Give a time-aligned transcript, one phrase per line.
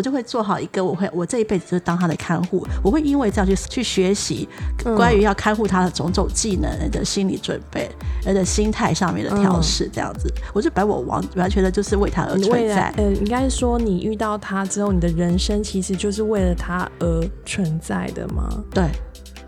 [0.00, 4.48] 我就会做好一个，我会我这一辈子就是当他的看护，我会因为这样去去学习
[4.96, 7.86] 关于要看护他的种种技能的心理准备，
[8.24, 12.90] 而的心态上面的调试，这样子，我就把我完完全的就是为他而存在。
[12.96, 18.48] 呃，应该是说你遇到他之后，你的人生其实就是为了他而存在的吗？
[18.70, 18.88] 对。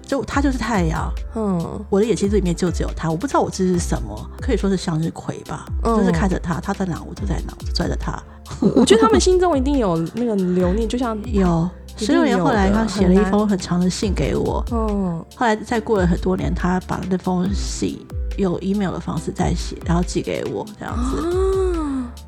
[0.05, 8.23] 就他就是太阳，嗯，我的眼睛里面就只有他，我不知道我这是什么，可以说是向日葵吧，就是看着他，他在哪我就在哪，就追着他。
[8.77, 17.99] 我觉得他们心中一定有那个留念，就像 有十六年后来，他写了一封很长的信给我，嗯，后来再过了很多年，他把那封信
[18.39, 21.23] 用 email 的方式再写，然后寄给我，这样子。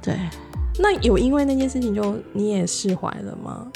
[0.02, 0.18] 对，
[0.78, 3.66] 那有因为那件事情就你也释怀了吗？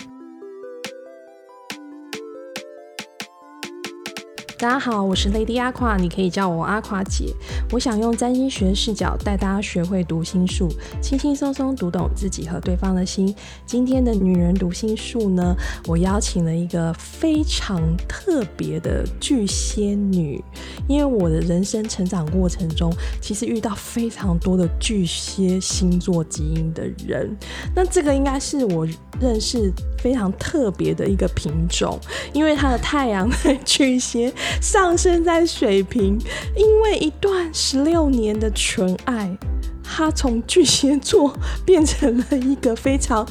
[4.59, 7.33] 大家好，我是 Lady 阿夸，你可以叫我阿夸姐。
[7.71, 10.69] 我想用占星学视角带大家学会读心术，
[11.01, 13.33] 轻轻松松读懂自己和对方的心。
[13.65, 15.55] 今天的女人读心术呢，
[15.87, 20.43] 我邀请了一个非常特别的巨蟹女，
[20.89, 27.31] 因为我的人生成长过程中，其实遇到非常多的巨蟹星座基因的人，
[27.77, 28.85] 那这个应该是我
[29.21, 31.97] 认识非常特别的一个品种，
[32.33, 34.35] 因为它的太阳在巨蟹。
[34.61, 36.19] 上升在水瓶，
[36.57, 39.37] 因为一段十六年的纯爱，
[39.83, 43.27] 他从巨蟹座变成了一个非常。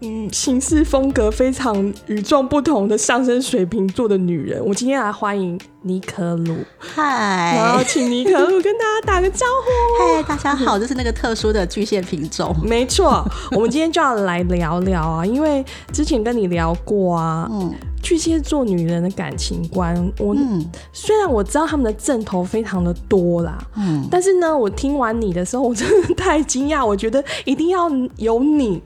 [0.00, 20.32] 嗯，行事风格非常与众不同的上升水瓶座的女人，我今天来欢迎尼可鲁，嗨，然后请尼可鲁跟大家打个招呼， 嗨，大家好，这是那个特殊的巨蟹品种，没错，我们今天就要来聊聊啊，因为之前跟你聊过啊，嗯，巨蟹座女人的感情观，我
[20.92, 28.80] 虽然我知道他们的阵头非常的多啦，嗯，但是呢，我听完你的时候，我真的太惊讶，我觉得一定要有你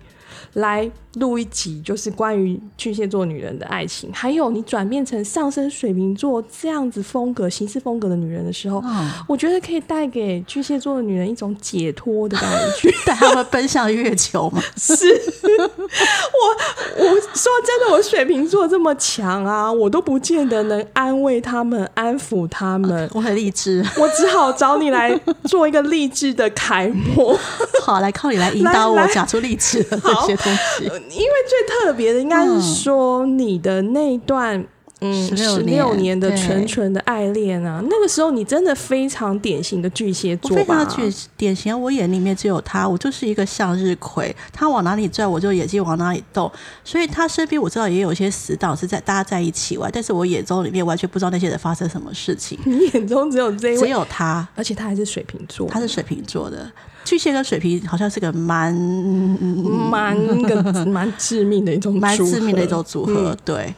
[0.55, 0.90] 来。
[1.14, 8.83] 录一集就是关于巨蟹座女人的爱情，还有你转变成上升水瓶座这样子风格、行事风格的女人的时候，
[9.28, 12.50] 我觉得可以带给巨蟹座的女人一种解脱的感
[12.80, 14.62] 觉， 带他们奔向月球吗？
[14.77, 23.08] 是，我我说真的，我水瓶座这么强啊，我都不见得能安慰他们、安抚他们。
[23.12, 27.39] 我很励志，我只好找你来做一个励志的楷模。
[27.83, 30.90] 好，来靠你来引导我讲出励志的这些东西。
[31.11, 34.67] 因为最特别的应该是说你的那一段
[35.02, 41.79] 嗯十六年的纯纯的爱恋啊，那个时候你真的非常典型的巨蟹座非常巨典型。
[41.79, 46.51] 我眼里面只有他，我就是一个向日葵，他往哪里转我就眼睛往哪里动。
[46.85, 52.58] 所以他身边我知道也有一些死党是在大家在一起玩，但是我眼中里面完全不知道那些人发生什么事情。
[52.64, 56.70] 你眼中只有这一位只有他，而且他还是水瓶座，他是水瓶座的。
[57.05, 63.74] 巨蟹跟水瓶好像是个蛮蛮个蛮致命的一种蛮致命的一种组合，对。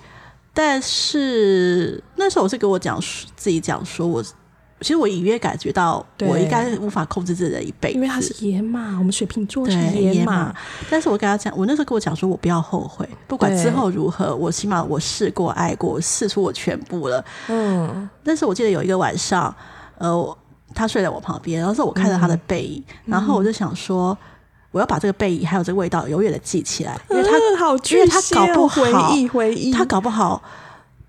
[0.54, 2.98] 但是那时候我是跟我讲
[3.36, 10.54] 自己讲说，我其实我隐约感觉到我应该无法控制自己的一辈子，因为他是野马，我们水瓶座是野马。
[10.88, 17.24] 但是我跟他讲，我那时候跟我讲说，我不要后悔，不管之后如何，我起码我试过爱过，试出我全部了。
[17.48, 18.08] 嗯。
[18.22, 19.54] 但是我记得有一个晚上，
[19.98, 20.38] 呃。
[20.76, 24.16] 他睡在我旁边，然后是我看着他的背影，然后我就想说，
[24.74, 30.42] 我要把这个背影还有这个味道永远的记起来，因为他好，因为他搞不好回忆回忆，他搞不好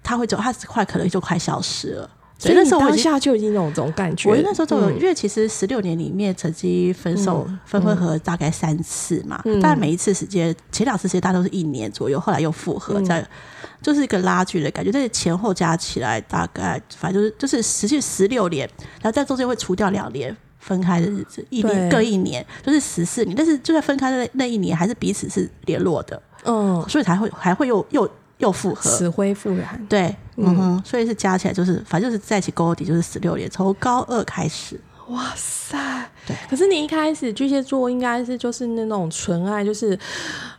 [0.04, 2.08] 他会走，他快可能就快消失了。
[2.38, 4.30] 所以那时候当下就已经有这种感觉。
[4.30, 13.26] 我那时候就有，因为其实十六年里面曾经分手分分合大概三次嘛，但每一次时间前两次时间大概都是一年左右，后来又复合在。
[13.82, 18.68] 就是一个拉锯的感觉，但是前后加起来大概，反正就是就是持续十六年，
[19.00, 23.38] 然后在中间会除掉两年分开的日子，一年各一年，就是十四年。
[23.38, 28.10] 但是就在分开的那一年，还是彼此是联络的，嗯，所以才会还会又又
[28.40, 29.86] 又复合，死灰复燃。
[29.88, 34.80] 对，嗯哼，所以是加起来就是，反正就是在一起高底就是十六年，从高二开始。
[35.10, 35.78] 哇塞，
[36.26, 36.36] 对。
[36.50, 39.98] 可是你一开始巨蟹座应该是就是那种纯爱，就是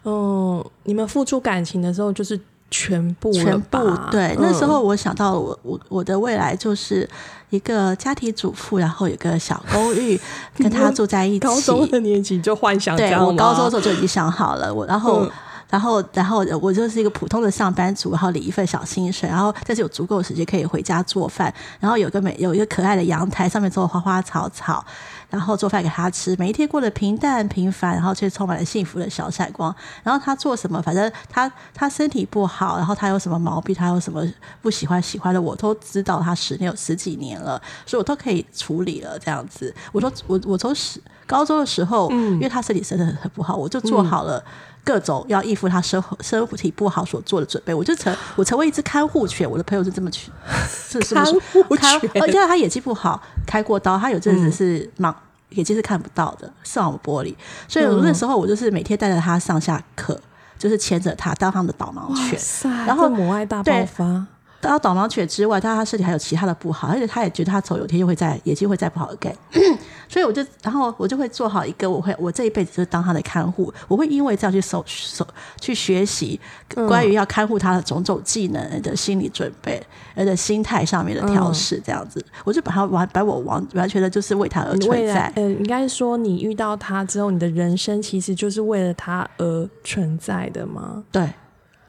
[0.04, 2.38] 嗯，你们付出感情的时候就是。
[2.70, 3.78] 全部，全部
[4.10, 4.36] 对。
[4.40, 7.08] 那时候我想到，我我我的未来就是
[7.50, 10.20] 一个家庭主妇，然后有个小公寓，
[10.58, 11.38] 跟他住在一起。
[11.38, 14.72] 高中的年纪就幻想，对我高中的时候就已经想好了。
[14.72, 15.30] 我然后
[15.68, 24.84] 然后然后我就是一个普通的上班族，然后领一份小薪水，然后但是有足够的时间可以回家做饭，然后有个美有一个可爱的阳台，上面种花花草草。
[25.28, 29.74] 然后做饭给他吃，每一天过得平淡平凡，然后却充满了幸福的小闪光。
[30.04, 34.24] 然后他做什么，反正他他身体不好，然后他有什么毛病，他有什么
[34.62, 36.20] 不喜欢喜欢的，我都知道。
[36.20, 39.18] 他十年有十几年了，所以我都可以处理了。
[39.18, 44.42] 这样子，我说我我从十高中的时候，因为他身体真的很不好，我就做好了。
[44.86, 49.50] 各种要应付他身身体不好所做的准备，我就成我成为一只看护犬。
[49.50, 50.30] 我的朋友是这么去，
[50.70, 55.12] 是看护犬，而且他眼睛不好，开过刀，他有阵子是盲，
[55.50, 57.34] 眼睛是看不到的，视网膜玻璃。
[57.66, 60.20] 所以那时候我就是每天带着他上下课，
[60.56, 62.38] 就是牵着他当他们的导盲犬，
[62.86, 64.26] 然后母爱大爆发。
[64.60, 69.34] 到导盲犬之外，他他身体还有其他的不好，而且他也觉得他走有天又会再眼睛会再不好，OK。
[70.08, 75.26] 所以我就，然后我就会做好一个，我会我这一辈子就是当他的看护，我会因为这样去手手
[75.60, 76.40] 去学习
[76.86, 85.32] 关于要看护他的种种技能的心理准备，而且心态上面的调试，这样子，我就把他完把我完完全的就是为他而存在。
[85.34, 91.02] 呃，应该说你遇到他之后，你的人生其实就是为了他而存在的吗？
[91.10, 91.28] 对，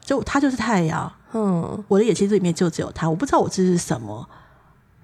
[0.08, 1.12] 就他就是太阳。
[1.34, 4.26] 嗯，我的眼睛里面就只有他，我不知道我这是什么。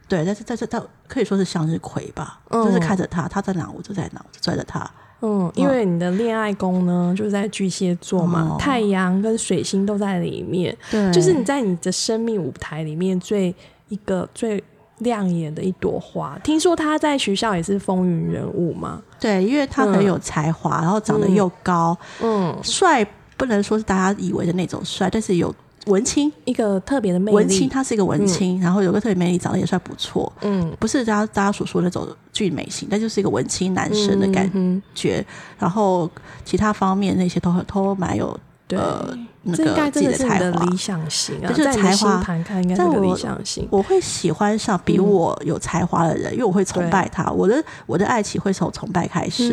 [0.08, 4.90] 对，但是在这，他可以说是向日葵吧，就是看着他，他在哪我就在哪，我就拽着他。
[5.20, 13.54] 嗯，因为你的恋爱宫呢，就是在巨蟹座嘛，太阳跟水星都在里面，对，就是你在你的生命舞台里面最
[13.88, 14.64] 一个最
[15.00, 16.38] 亮眼的一朵花。
[16.42, 19.02] 听说他在学校也是风云人物嘛？
[19.20, 25.54] 对，因为他很有才华，然后长得又高，嗯，帅不能说是大家以为的那种帅，但是有。
[25.88, 34.50] 文青一个特别的魅力，文青他是一个文青，然后有个特别魅力，长得也算不错，嗯，不是大家大家所说的那种俊美型，但就是一个文青男神的感
[34.94, 35.22] 觉，
[35.58, 36.10] 然后
[36.42, 38.28] 其他方面那些都很都蛮有
[38.70, 43.68] 呃那个自己的才华，理想型啊，就是才华看应该理想型。
[43.70, 49.50] 我会喜欢上比我有才华的人，因为我会崇拜他，我的我的爱情会从崇拜开始，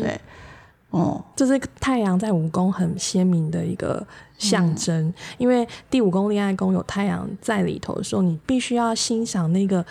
[0.00, 0.18] 对。
[0.90, 4.06] 哦，这是太阳在五宫很鲜明的一个
[4.38, 9.84] 象征，因为第五宫恋爱宫有太阳在里头的时候，你必须要欣赏那个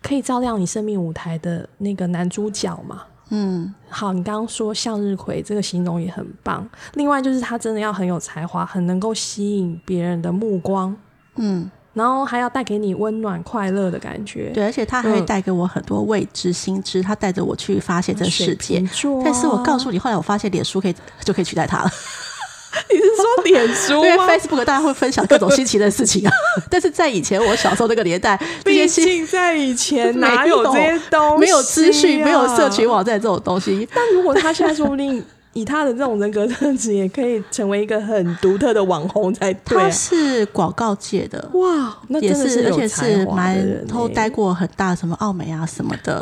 [0.00, 3.02] 可以照亮你生命舞台的那个男主角嘛。
[3.30, 6.68] 嗯，好，你刚刚说向日葵这个形容也很棒。
[6.92, 10.96] 另外就是他真的要很有才华，很能够吸引别人的目光。
[11.36, 11.68] 嗯。
[11.94, 18.84] 然后还要带给你温暖快乐的感觉，对，而且它还会带给我很多未知新知，它带着我去发现这个世界。
[19.24, 20.94] 但是我告诉你，后来我发现脸书可以
[21.24, 21.90] 就可以取代它了。
[22.90, 26.32] 你是说脸书 因为 Facebook 大家会分享各种新奇的事情啊。
[26.68, 33.88] 但是在以前我小时候那个年代，毕竟在以前哪有这些东西，没有资讯，没有社群网站这种东西。
[33.94, 35.24] 但如果他现在说不定。
[35.54, 39.78] 以他的这种人格特质，也可以成为一个很独特的网红才对。
[39.78, 46.20] 他是广告界的哇，那真的是而且是蛮都待过很大什么奥美啊什么的，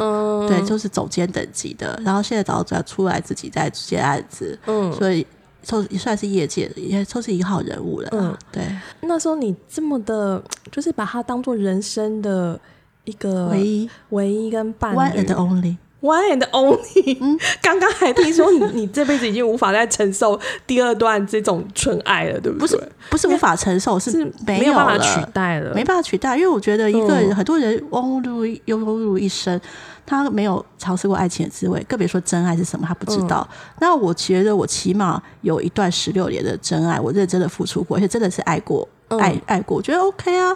[0.48, 1.98] 对，就是总监等级的。
[2.04, 5.26] 然后现在早早出来自己在接案子，嗯，所以
[5.66, 8.08] 都算是业界的，也算是一号人物了。
[8.12, 8.62] 嗯，对。
[9.00, 12.60] 那时候你这么的，就是把他当做人生的
[13.04, 15.76] 一个唯一、唯一跟伴侣，one and only。
[16.02, 22.60] One and only，刚刚还听说你你这辈子已经无法再承受第二段这种纯爱了，对不对？
[22.60, 26.36] 不是不是无法承受，是没有办法取代了，没办法取代。
[26.36, 29.60] 因为我觉得一个人很多人庸碌庸碌一生，
[30.04, 33.48] 他没有尝试过爱情的滋味，更别说真爱是什么，他不知道。
[33.78, 40.52] 那我觉得我起码有一段十六年的真爱，我认真的付出过，而且真的是爱过，爱爱过，我觉得 OK 啊，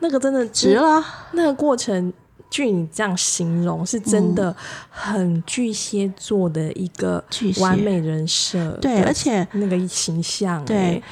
[0.00, 2.12] 那个真的值了，那个过程。
[2.54, 4.54] 据你这样形容，是真的
[4.88, 7.20] 很巨蟹座的一个
[7.58, 11.02] 完美人设，对，而且那个形象，对。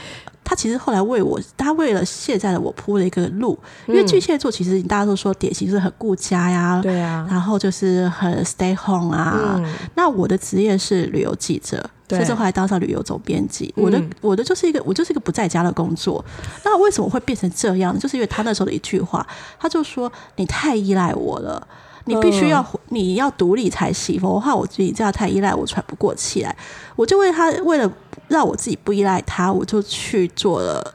[0.44, 9.60] 他其实后来为我，他为了现在的我铺了一个路，因为巨蟹座其实大家都说典型是很顾家呀，对啊，然后就是很 stay home 啊。
[9.96, 11.88] 那我的职业是旅游记者，
[12.18, 13.72] 甚至后来当上旅游总编辑。
[13.76, 16.24] 我的我的就是一个我就是一个不在家的工作。
[16.64, 17.98] 那为什么会变成这样？
[17.98, 19.26] 就是因为他那时候的一句话，
[19.58, 21.66] 他就说你太依赖我了。
[22.04, 26.56] 你必须要你要独立才行，否则的话，我自己这样太依赖，我喘不过气来。
[26.96, 27.88] 我就为他，为了
[28.26, 30.94] 让我自己不依赖他，我就去做了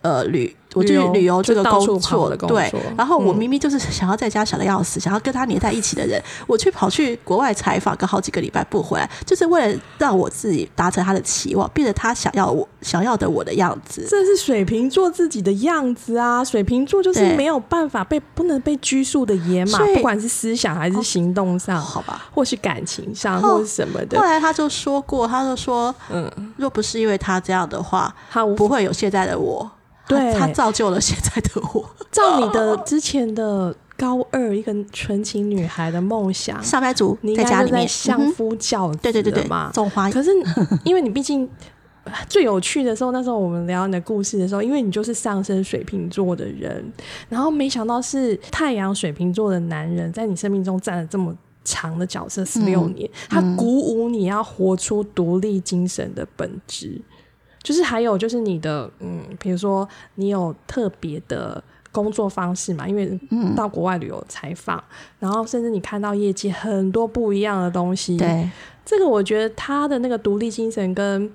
[0.00, 0.56] 呃旅。
[0.78, 14.06] 我就旅游这个工作，对，然后我明明就是想要在家想的要死，想要跟他黏在一起的人，我去跑去国外采访，个好几个礼拜不回来，就是为了让我自己达成他的期望，变成他想要我想要的我的样子。
[14.08, 16.44] 这是水瓶座自己的样子啊！
[16.44, 24.18] 水瓶座就是没有办法被不能被拘束的野马，不管是思想还是行动上，好吧，或是感情上，或是什么的。
[24.18, 29.68] 后来他就说过，他就说，嗯，若不是因为他这样的话，他不会有现在的我。
[30.08, 31.88] 对，他造就了现在的我。
[32.10, 39.70] 照你的之前的高二一个纯情女孩的梦想，上班族你应该就在在家里面，相夫教子对对对对了嘛，。
[39.72, 40.30] 种花可是
[40.84, 41.48] 因为你毕竟
[42.28, 46.90] 最有趣的时候，那时候我们聊你的故事的时候，因为你就是上升水瓶座的人，
[47.28, 51.36] 然后没想到是太阳水瓶座的男人在你生命中占了这么。
[51.64, 56.98] 长的角色十六年，他鼓舞你要活出独立精神的本质，
[57.62, 63.18] 就是还有就是你的嗯，比如说你有特别的工作方式嘛，因为
[63.56, 64.82] 到国外旅游采访，
[65.18, 68.48] 然后甚至你看到业界很多不一样的东西，对，
[68.84, 71.30] 这个我觉得他的那个独立精神跟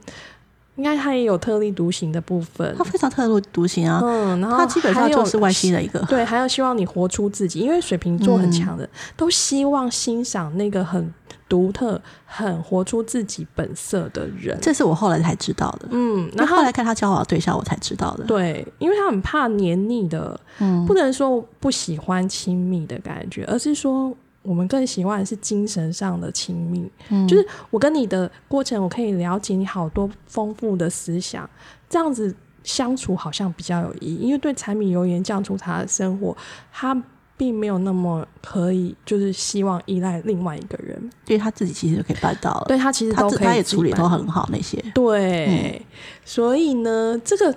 [0.75, 2.74] 应该他也有特立独行的部分。
[2.75, 11.13] 他，非常特立独行啊，嗯，然后他基本上就是外星的一个，对，还有希望你活出自己，因为水瓶座很强嗯的，都希望欣赏那个很
[11.53, 14.57] 独特、很活出自己本色的人。
[14.60, 15.88] 这是我后来才知道的。
[15.91, 18.24] 嗯，那然后后来看他交往的对象，我才知道的。
[18.24, 26.91] 对，因为他很怕黏腻的，嗯不能说不喜欢亲密的感觉，而是说我们更喜欢的是精神上的亲密。
[27.10, 31.48] 嗯就是我跟你的过程，我可以了解你好多丰富的思想，
[31.88, 34.15] 这样子相处好像比较有意义。
[34.15, 36.36] 因为对柴米油盐酱醋茶的生活，
[36.72, 37.00] 他
[37.44, 40.98] 并没有那么可以，就是希望依赖另外一个人。
[41.28, 44.82] 因为他自己其实就可以办到了，对他其实都可以他也处理都很好那些。
[44.96, 45.86] 对，
[46.24, 47.54] 所以呢，这个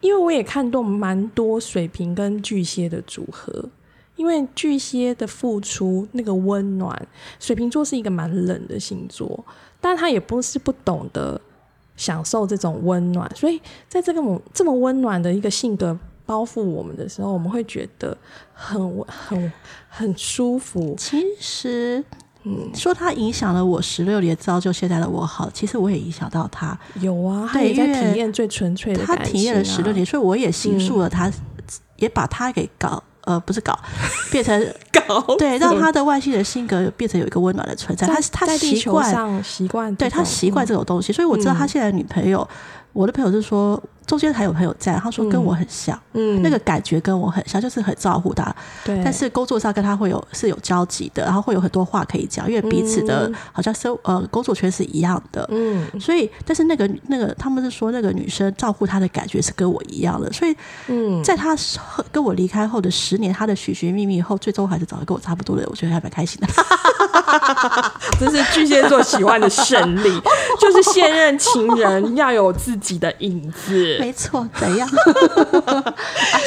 [0.00, 3.64] 因为我也看到蛮多水瓶跟巨蟹的组合，
[4.16, 7.06] 因为巨蟹的付出那个温暖，
[7.38, 9.44] 水瓶座是一个蛮冷的星座，
[9.80, 11.40] 但他也不是不懂得
[11.96, 15.96] 享受这种温暖，所以在这个这么温暖的一个性格。
[16.32, 18.16] 包覆我们的时候，我们会觉得
[18.54, 19.52] 很很
[19.86, 20.94] 很舒服。
[20.96, 22.02] 其实，
[22.44, 29.04] 嗯，说他影响了我十六年，造就现在的我好，其实我也影响到他，有啊，他也在体验最纯粹的、啊。
[29.06, 31.30] 他体验了十六年，所以我也形塑了嗯他，
[31.96, 33.02] 也把他给搞。
[33.24, 33.78] 呃，不是搞，
[34.32, 34.60] 变成
[35.06, 38.04] 搞对，让他 的外星人性格变成有一个温暖的存在。
[38.04, 42.44] 他他习惯，上习惯对，他习惯这种东西，所以我知道他现在的女朋友，
[42.92, 46.40] 我的朋友是说，中间还有朋友在，他说跟我很像，嗯。
[46.42, 48.54] 那个感觉跟我很像，就是很照顾他，
[48.84, 53.34] 对，但是工作上跟他会有是有交集的，然后会有很多话可以讲，因为彼此的嗯。
[53.52, 55.88] 好像生呃工作圈是一样的，嗯。
[56.00, 60.56] 所以但是那个那个他们是说那个女生照顾他的感觉是跟我一样的，所以
[60.88, 61.56] 嗯，在他
[62.10, 66.48] 跟我离开后的十年，他的寻寻觅觅后，最终还是找到跟我差不多的，我觉得还蛮开心的。
[68.18, 70.20] 这是巨蟹座喜欢的胜利，
[70.60, 73.91] 就是现任情人要有自己的影子。
[73.98, 74.88] 没错，怎样？
[75.66, 75.94] 啊，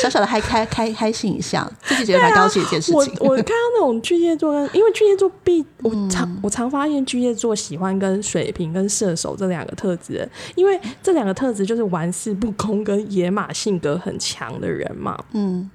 [0.01, 3.13] 小小的还开开开心一下，自己觉得蛮高兴的一件事情。
[3.19, 15.17] 我我看到那种巨蟹座跟，因为巨蟹座必我常、我常发现巨蟹座喜欢跟水瓶跟射手这两个特质，因为这两个特质就是玩世不恭跟野马性格很强的人嘛。
[15.33, 15.69] 嗯，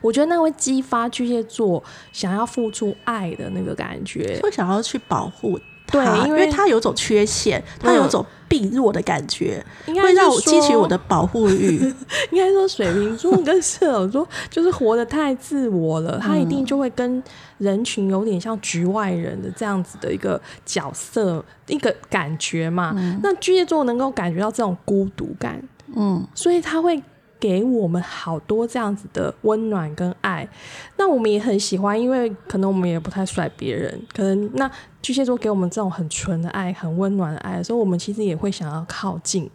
[0.00, 4.38] 我觉得那会激发巨蟹座想要付出爱的那个感觉。
[4.42, 5.64] 会想要去保护他，
[5.94, 11.76] 对因为他有种缺陷，他有种病弱的感觉，应该会让我激起我的保护欲。
[12.30, 17.22] 应该说，水瓶座跟射手座就是活得太自我了，他一定就会跟
[17.58, 22.94] 人群有点像局外人的这样子的一个角色、一个感觉嘛。
[23.22, 25.62] 那巨蟹座能够感觉到这种孤独感，
[25.94, 27.02] 嗯，所以他会
[27.44, 30.48] 给我们好多这样子的温暖跟爱。
[30.96, 34.70] 那我们也很喜欢，因为可能我们也不太甩别人，可能那
[35.02, 39.50] 巨蟹座给我们这种很纯的爱、很温暖的爱的时候，我们其实也会想要靠近。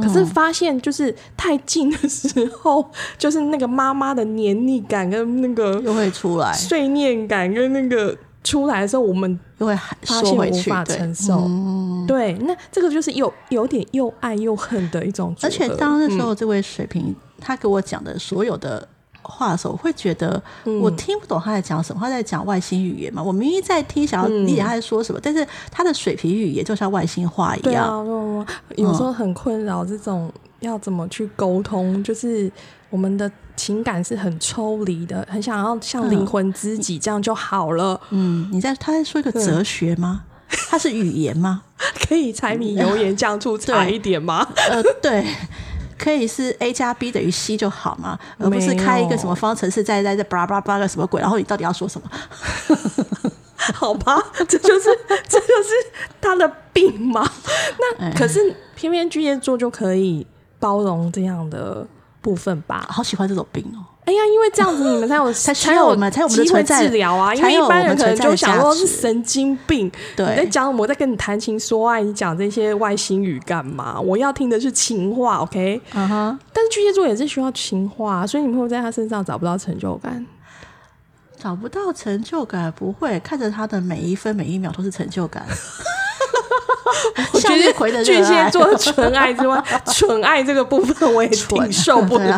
[0.00, 11.42] 可是发现就是太近的时候，就是那个妈妈的黏腻感跟那个又会出来，碎念感跟那个出来的时候，我们又会发现无法承受。
[11.46, 15.34] 嗯对，那这个就是有有点又爱又恨的一种。
[15.42, 18.86] 而且当那时嗯候这位水瓶、他给我讲的所有的
[19.22, 23.22] 话的时候，我会觉得嗯我听不懂他在讲什么，他在讲外星语言嘛。
[23.22, 27.62] 我明明在听，想要嗯理解他在说什么，但是他的水平语言就像外星话一样。
[27.62, 32.50] 对啊有时候很困扰这种要怎么去沟通，就是
[32.90, 40.22] 我们的情感是很抽离的，很想要像灵魂知己这样就好了，嗯，你在他在说一个哲学吗？
[40.70, 41.62] 他是语言吗？
[42.08, 44.46] 可以柴米油盐酱醋茶一点吗？
[44.70, 45.26] 呃，对。
[45.98, 52.10] 可以是 a 加 b 等于 c 就好嘛，而不是开一个什么方程式，在在在巴拉巴拉巴拉个什么鬼，然后你到底要说什么？
[53.74, 54.90] 好吧，这就是
[55.28, 55.70] 这就是
[56.20, 57.28] 他的病嘛。
[57.80, 60.26] 那哎可是偏偏巨蟹座就可以
[60.60, 61.86] 包容这样的
[62.20, 62.86] 部分吧？
[62.90, 63.82] 好喜欢这种病哦。
[64.06, 67.34] 哎呀，因为这样子你们才有 才才有我们才有机会在治疗啊。
[67.34, 74.00] 因为一般人可能就想说是神经病，对你在讲我在跟你谈情说爱，你讲这些外星语干嘛？
[74.00, 75.80] 我要听的是情话，OK？
[75.92, 80.24] 嗯哼，但是巨蟹座也是需要情话，所以你们会在他身上找不到成就感。
[81.38, 85.44] 找不到成就感，不会看着他的每一分每一秒都是成就感。
[87.32, 89.62] 我觉得巨蟹座的纯爱之外，
[89.92, 92.36] 纯爱这个部分我也挺受不了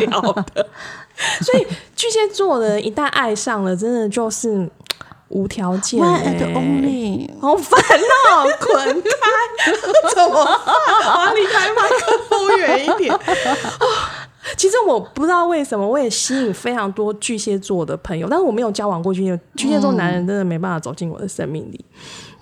[0.53, 0.67] 的。
[1.41, 4.69] 所以巨蟹座的人一旦爱上了，真的就是
[5.27, 7.29] 无条件、and only。
[7.41, 9.71] 好烦哦、滚开！
[10.15, 10.57] 怎么办？
[11.15, 13.17] 我要离开麦克风远一点。
[14.57, 21.85] 其实我不知道为什么，我也吸引非常多巨蟹座的朋友，但是我没有交往过巨蟹巨蟹座男人，真的没办法走进我的生命里。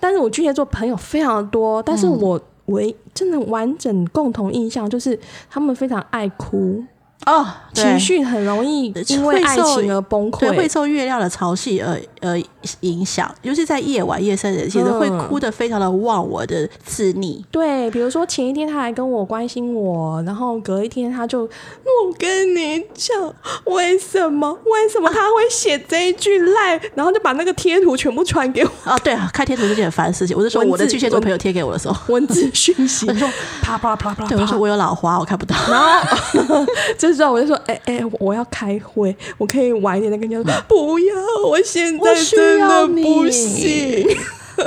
[0.00, 5.18] 但是我巨蟹座朋友非常多，但是我唯真的完整共同印象就是
[5.50, 6.84] 他们非常爱哭，
[7.26, 10.68] 哦，情绪很容易因为爱情而崩溃对，会。
[10.68, 12.40] 受月亮的潮汐而而
[12.80, 17.42] 影响，尤其在夜晚夜深人静，其实会嗯哭得非常的忘我的自溺。
[17.50, 23.34] 对，比如说前一天他还跟我关心我，然后隔一天他就，我跟你讲，
[23.64, 30.36] 为什么为什么他会写这一句赖，然后就把那个贴图全部传给我，啊， 对啊，开贴图是件很烦的事情。
[30.36, 33.28] 我是说， 我的巨蟹座朋友贴给我的时候，文字讯息我， 就说，
[33.62, 35.56] 啪啪啪啪啪，对我说我有老花，我看不到。
[35.68, 36.64] 然后
[37.08, 41.14] 这时候我就说，哎、哎、我要开会，我可以晚一点再跟你讲说， 不要，
[41.46, 44.06] 我现在需真的不行。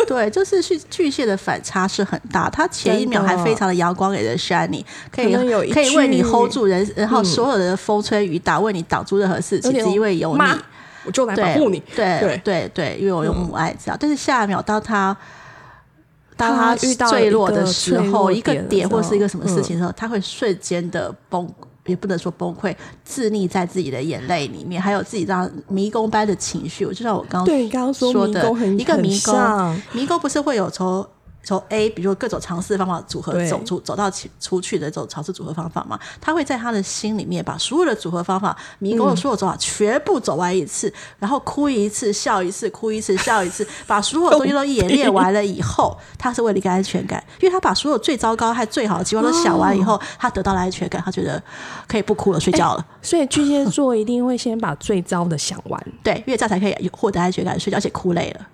[0.08, 5.34] 对，就是巨巨蟹的反差是很大，他前一秒还非常的阳光给人 shiny，可以
[5.72, 10.44] 可以为你 hold 住人，然后所有的风吹雨打为你挡住任何事情，有点只因为有你。
[11.06, 11.82] 我就来保护你。
[11.96, 13.98] 对对对对，因为我有母爱这样。
[14.00, 15.16] 但是下一秒，当他
[16.38, 21.48] 当他他遇到坠落的时候，一个点或是一个什么事嗯情的时候，他会瞬间的崩。
[21.86, 26.86] 也不能说崩溃，自溺在自己的眼泪里面，还有自己这样迷宫般的情绪。
[26.86, 31.06] 就像我刚刚对，你刚刚说说的一个迷宫迷宫不是会有从
[31.44, 36.00] 从 A，比如说各种尝试方法组合走出走到其出去的这种尝试组合方法嘛？
[36.20, 51.42] 他会在他的心里面把所有的组合方法、迷宫的所有走法全部走完一次，然后哭一次、笑一次、哭一次、笑一次， 把所有东西都演练完了以后，他是为了一个安全感，因为他把所有最糟糕还最好的情况都想完以后，他得到了安全感，他觉得
[51.88, 52.86] 可以不哭了，睡觉了。
[53.02, 55.84] 所以巨蟹座一定会先把最糟的想完。
[56.04, 58.48] 对，因为这样才可以获得安全感，睡觉，而且哭累了。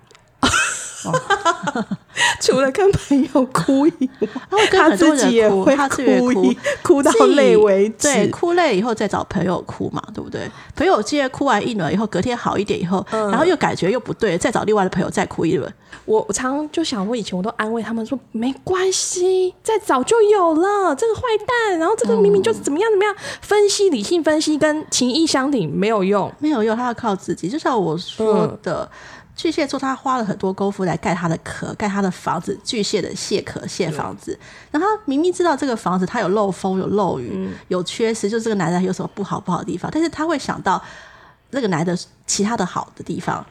[2.40, 8.08] 除了跟朋友哭以外， 他会跟他很多自己也人哭，会他自己也哭一，哭到累为止。
[8.08, 10.50] 对，哭累以后再找朋友哭嘛，对不对？
[10.74, 15.72] 朋友接着哭完一轮以后，隔天好一点以后，嗯然后又感觉又不对，再找另外的朋友再哭一轮。
[16.04, 26.32] 我我常常就想，我以前我都安慰他们说，没关系，再早就有了这个坏蛋，然后这个明明就是怎么样怎么样，分析理性分析跟情意相挺没有用。
[26.38, 27.48] 没有用，他要靠自己。
[27.48, 28.90] 就像我说的，
[29.38, 34.36] 巨蟹座他花了很多功夫来盖他的壳，盖他的房子，巨蟹的蟹壳蟹房子。
[34.72, 40.82] 然后他明明知道这个房子它有漏风、有漏雨、有缺失，就是这个男人有什么不好不好的地方，但是他会想到
[41.50, 41.96] 那个男的
[42.26, 43.46] 其他的好的地方。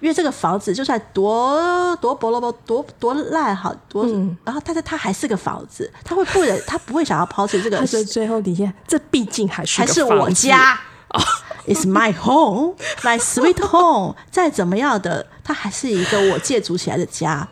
[0.00, 4.06] 因为这个房子就算多多薄萝卜多多烂好多，
[4.44, 10.30] 然后但是它还是个房子，他会不忍，他不会想要抛弃这个他的最后底线，这毕竟还是还是我。
[10.30, 10.78] 家。
[11.66, 14.16] It's my home, my sweet home。
[14.30, 17.46] 再怎么样的，它还是一个我借住起来的家。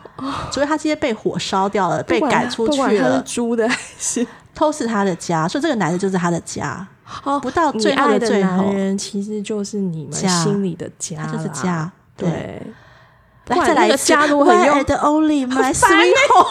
[0.51, 5.47] 所以他今天被火烧掉了，被赶出去了，租的还是都是他的家。
[5.47, 6.85] 所以这个男的就是他的家，
[7.23, 12.61] 哦不到最后爱的的最后男人，其实就是你们家心里的家就是家对
[13.47, 16.49] 来再来一个家如果很用 and only my sweet 欸 home。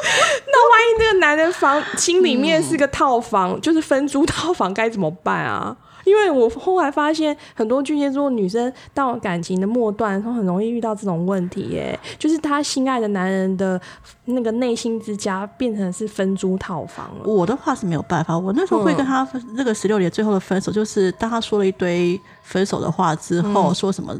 [0.46, 5.76] 那万一那个男人房心里面是个套房，就是分租套房，该怎么办啊？
[6.04, 13.80] 因为我后来发现，很多巨蟹座女生到感情的末段，她很容易遇到这种问题耶，就是她心爱的男人的
[14.26, 17.24] 那个内心之家变成是分租套房了。
[17.24, 24.16] 我的话是没有办法，我那时候会跟他分那个十六年最后的分手，就是当他说了一堆分手的话之后，说什么。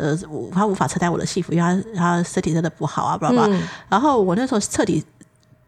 [0.00, 3.52] 呃，我他无法承担我的幸福，因为他他身体真的不好啊，巴拉巴拉。
[3.52, 5.02] 嗯然后我那时候彻底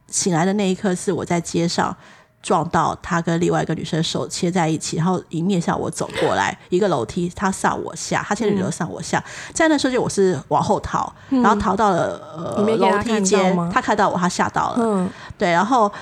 [0.07, 1.96] 醒来的那一刻，是我在街上
[2.42, 9.22] 撞到他跟另外一个女生手牵在一起，然后迎面向我走过来，一个楼梯，他上我下，他牵着女儿上我下，
[9.53, 15.92] 在那瞬间我是往后逃，然后逃到了呃楼梯间，他看到我，他吓到了，嗯，对，然后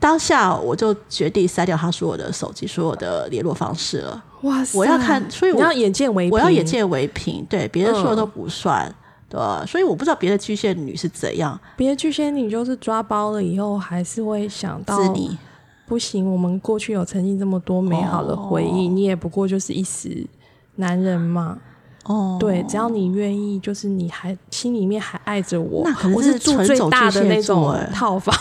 [0.00, 4.22] 当下我就决定删掉他所有的手机、所有的联络方式了。
[4.42, 4.76] 哇塞！
[4.76, 8.18] 我要看所以我要眼见为凭，我要眼见为凭，对别人说的嗯。
[8.18, 8.94] 都不算，
[9.34, 9.64] 对吧？
[9.66, 15.36] 所以我不知道别的巨蟹女是怎样别的巨蟹女就是抓包了以后，还是会想到自你。
[15.86, 20.24] 不行，我们过去有曾经这么多美好的回忆，哦你也不过就是一时
[20.76, 21.58] 男人嘛。
[22.04, 28.34] 哦，对，只要你愿意，就是你还心里面还爱着我那可，能我是住最大的那种欸套房，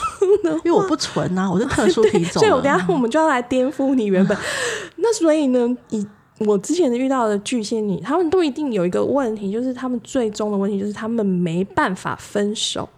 [0.65, 2.39] 因为我不纯啊，我是特殊品种啊。
[2.39, 4.37] 所以我等下我们就要来颠覆你原本。
[4.97, 6.05] 那所以呢，以
[6.39, 12.89] 我之前遇到的巨蟹女，他们都一定有一个问题，就是他们最终的问题就是他们没办法分手。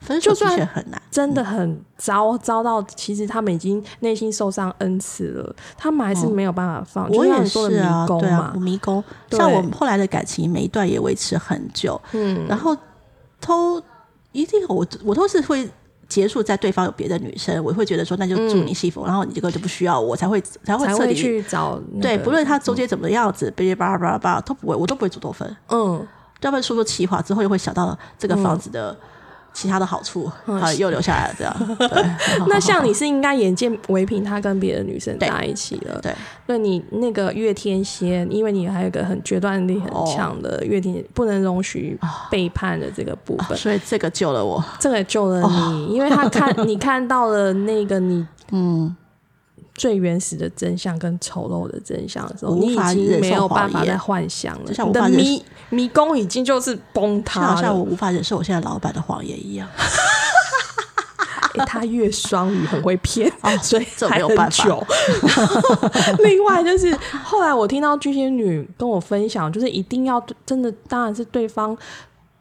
[0.00, 7.12] 分手的就算确很难，真的很糟，糟到其实他们已经内心受伤 n 次了，他们还是没有办法放。
[7.12, 9.04] 就我也说的是啊，迷宫对啊嘛，，迷宫。
[9.30, 12.74] 像我们后来的感情，每一段也维持很久，嗯，然后
[13.46, 13.82] 都
[14.32, 15.68] 一定我我都是会
[16.10, 26.06] 结束在对方有别的女生，我会觉得说那就祝你幸福，然后你这个就不需要我，才会才会彻底去找那对，不论他中间怎么样子，哔哩吧啦吧啦吧啦都不会，我都不会主动分，嗯，
[26.40, 28.94] 要不然说说气话之后又会想到这个房子的
[29.52, 31.54] 其他的好处，好，又留下来了这样。
[31.78, 36.14] 对，那像你是应该眼见唯凭他跟别的女生在一起了，对。
[36.46, 41.98] 那你那个月天蝎，因为你还有一个很决断力很强的月天，不能容许
[42.30, 44.62] 背叛的这个部分，所以这个救了我。
[44.78, 48.96] 这个也救了你，因为他看 你看到了那个你嗯，
[49.80, 57.46] 最原始的真相跟丑陋的真相的时候，你已经没有办法再幻想了，就像你的迷迷宫已经就是崩塌了。
[57.56, 59.66] 好像我无法忍受我现在老板的谎言一样。
[61.54, 64.86] 欸他越双鱼很会骗，哦 所以这还很没有办法久。
[66.22, 71.76] 另外就是后来我听到巨蟹女跟我分享，就是一定要真的，当然是对方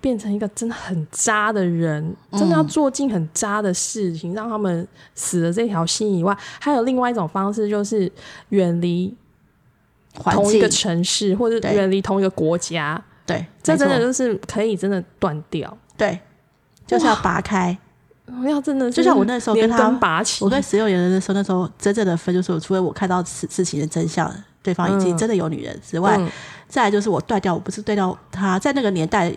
[0.02, 8.12] 变成一个真的很渣的人，真的要做尽很渣的事情，让他们死了这条心以外，还有另外一种方式，就是
[8.50, 9.14] 远离
[10.14, 11.74] 同一个城市，或者对。
[11.74, 13.02] 远离同一个国家。
[13.26, 15.78] 对，这真的就是可以真的断掉。
[15.96, 16.20] 对，
[16.88, 17.78] 就是要拔开。
[18.48, 24.32] 要真的就像我那时候跟他根拔起，我跟十六年的时候，那时候真正的分就是，除了我看到事事情的真相，
[24.62, 25.18] 对方已经嗯。
[25.18, 26.30] 真的有女人之外，嗯。
[26.68, 29.34] 再来就是我断掉，我不是断掉他，在那个年代，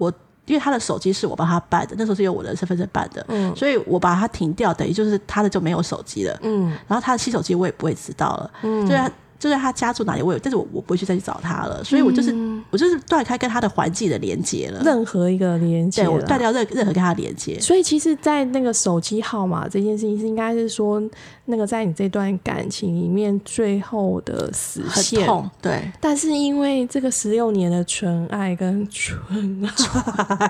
[0.00, 0.12] 我
[0.46, 6.70] 因为他的手机是我帮他办的，那时候是用我的身份证办的，嗯所以我把他停掉，等于就是他的就没有手机了，嗯。
[6.88, 12.32] 然后他的新手机我也不会知道了，嗯就是他就在他家住哪里，我有，但是我我不会去再去找他了，所以我就是、
[12.70, 21.02] 我就是断开跟他的环境的连接了，嗯任何一个连接，对我断掉任任何跟他的连接，所以其实，在那个手机号码这件事情，是应该是说，
[21.46, 25.26] 那个在你这段感情里面最后的死很线。
[25.26, 29.18] 痛，对，但是因为这个十六年的纯爱跟纯
[29.64, 29.70] 爱。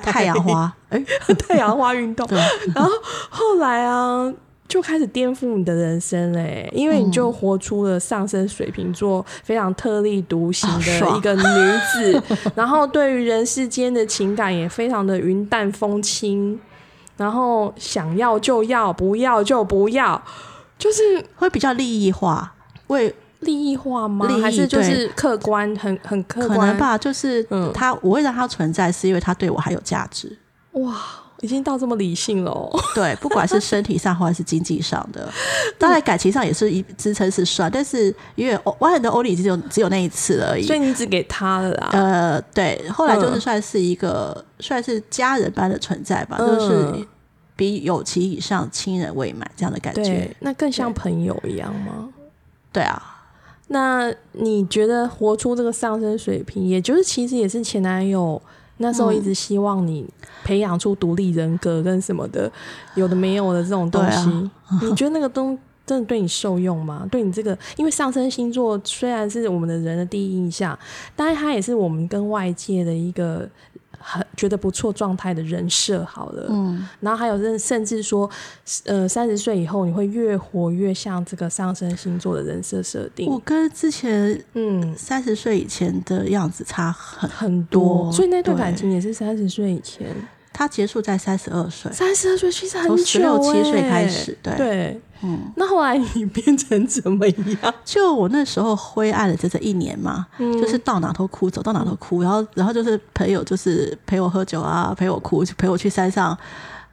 [0.11, 1.05] 太阳花， 哎、
[1.39, 2.27] 太阳花运动，
[2.75, 2.91] 然后
[3.29, 4.33] 后来啊，
[4.71, 11.43] 就开始颠覆你的人生嘞，因为你就活出了上升水瓶座非常特立独行的一个女
[11.93, 12.23] 子，
[12.55, 16.57] 然后对于人世间的情感也非常的云淡风轻，
[17.17, 20.23] 然后想要就要，不要就不要，
[20.79, 21.03] 就是
[21.35, 22.55] 会比较利益化，
[22.87, 24.39] 为利益化吗利？
[24.39, 26.79] 益还是就是客观，很很客观可能？
[26.79, 30.39] 吧，就是嗯他，我会让他存在，是因为他对我还有价值。
[30.75, 30.95] 哇，
[31.41, 32.71] 已经到这么理性了、哦。
[32.95, 35.29] 对，不管是身体上或者是经济上的，
[35.79, 40.77] 当然感情上也是一支撑是算，但是因为欧万人的欧里只有只有那一次而已所。
[40.77, 41.89] 以你只给他了啦。
[41.93, 47.07] 呃，对，后来就是嗯算是一个、算是家人般的存在吧，嗯就是
[47.57, 52.09] 比友情以上亲人未满这样的感觉。，那更像朋友一样吗？
[52.73, 53.03] 对啊，
[53.69, 58.41] 那你觉得活出这个上升水平，也就是其实也是前男友
[58.83, 60.07] 那时候一直希望你
[60.43, 62.51] 培养出独立人格跟什么的，
[62.95, 64.31] 有的没有的这种东西，
[64.67, 64.81] 啊。
[64.83, 67.07] 你觉得那个东真的对你受用吗？
[67.11, 70.79] 对你这个，因为上升星座虽然是我们的人的第一印象，
[71.15, 73.49] 但是它也是我们跟外界的一个
[74.13, 76.47] 很觉得不错状态的人设好了。
[76.51, 78.29] 嗯，然后还有甚甚至说，
[78.85, 83.31] 呃，三十岁以后你会越活越像这个上升星座的人设设定。
[83.31, 90.09] 我跟之前嗯，三十岁以前的样子差很，很多，所以那段感情也是三十岁以前，
[90.53, 94.57] 他结束在三十二岁，三十二岁其实很从久、欸，16 7岁开始对。
[94.57, 95.01] 对。
[95.23, 95.39] 嗯。
[95.57, 97.75] 那后来你变成怎么样？
[97.85, 100.53] 就我那时候灰暗了整整一年嘛，嗯。
[100.61, 106.37] 就是到哪都哭，走到哪都哭，然后然后就是朋友就是陪我喝酒啊，陪我哭，陪我去山上，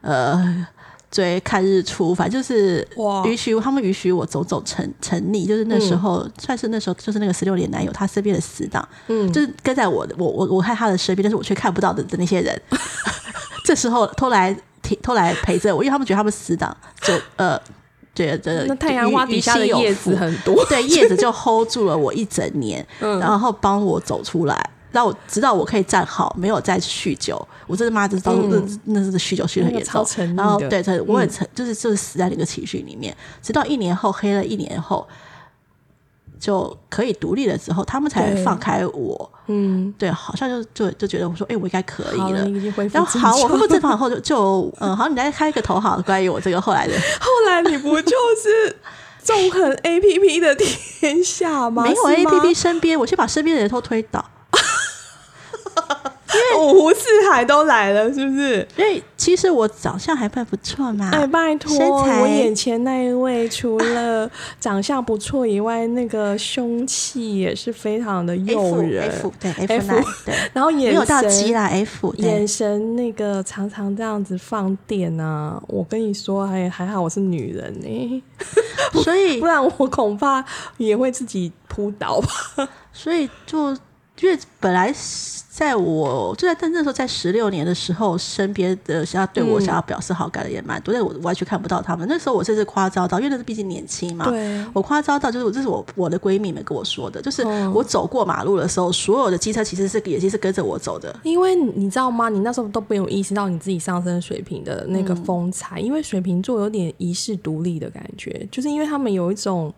[0.00, 0.66] 呃，
[1.10, 3.24] 追看日出，反正就是哇。
[3.24, 6.32] 允许他们允许我走走沉沉溺，就是那时候、嗯。
[6.38, 12.60] 算是那时候就是那个十六年男友他身边的死党，嗯，就是跟在我的我我我在他的身边，但是我却看不到的的那些人，
[13.64, 14.54] 这时候偷来
[15.02, 17.58] 偷来陪着我，因为他们觉得他们死党就呃
[18.18, 27.46] 觉得那太阳花底下的叶子很多， 对，叶子就 hold 住了我一整年， 嗯然后帮我走出来，让我直到我可以站好，没有再酗酒。
[27.68, 30.04] 我真的妈知道，嗯那那是酗酒酗的很严那个超
[30.36, 35.06] 然后对他，我很嗯沉，就是就是死在那个情绪里面，直到一年后黑了一年后。
[36.38, 39.30] 就可以独立了之后，他们才对放开我。
[39.46, 42.46] 嗯，对，好像就就就觉得我说，哎、我应该可以了，
[42.92, 48.10] 然后好，我恢复正常后就就嗯，好，你再开个头好，关于我这个后来的后来你不就
[48.42, 48.76] 是
[49.22, 51.82] 纵横 A P P 的天下吗？
[51.88, 54.24] 没有 A P P 身边，我先把身边的人都推倒。
[56.58, 58.66] 五湖四海都来了，是不是？
[58.76, 61.10] 因为其实我长相还算不错嘛。
[61.12, 61.74] 哎，拜托，
[62.20, 69.10] 我眼前那一位除了长相不错以外，那个凶器也是非常的诱人。
[69.10, 75.60] F 对 F F 9对，然后眼没有到 F 眼神那个常常这样子放电啊！
[75.68, 78.22] 我跟你说，还还好我是女人呢、
[79.02, 80.44] 所以 不然我恐怕
[80.76, 82.68] 也会自己扑倒吧。
[82.92, 83.76] 所以就
[84.20, 84.92] 因为本来
[85.50, 92.06] 在我就在但那时候在十六年的时候，身边的想要对我想要表示好感的也蛮多，但我完全看不到他们。
[92.08, 101.14] 那时候我甚至夸张到，因为那是毕竟年轻嘛，对，我夸张到就是我这是我我的闺蜜们跟我说的，就是我走过马路的时候，所有的机车其实是也是跟着我走的。
[101.24, 102.28] 因为你知道吗？
[102.28, 109.72] 你那时候都没有意识到你自己上升水平的那个风采，因为水瓶座有点遗世独立的感觉，就是因为他们有一种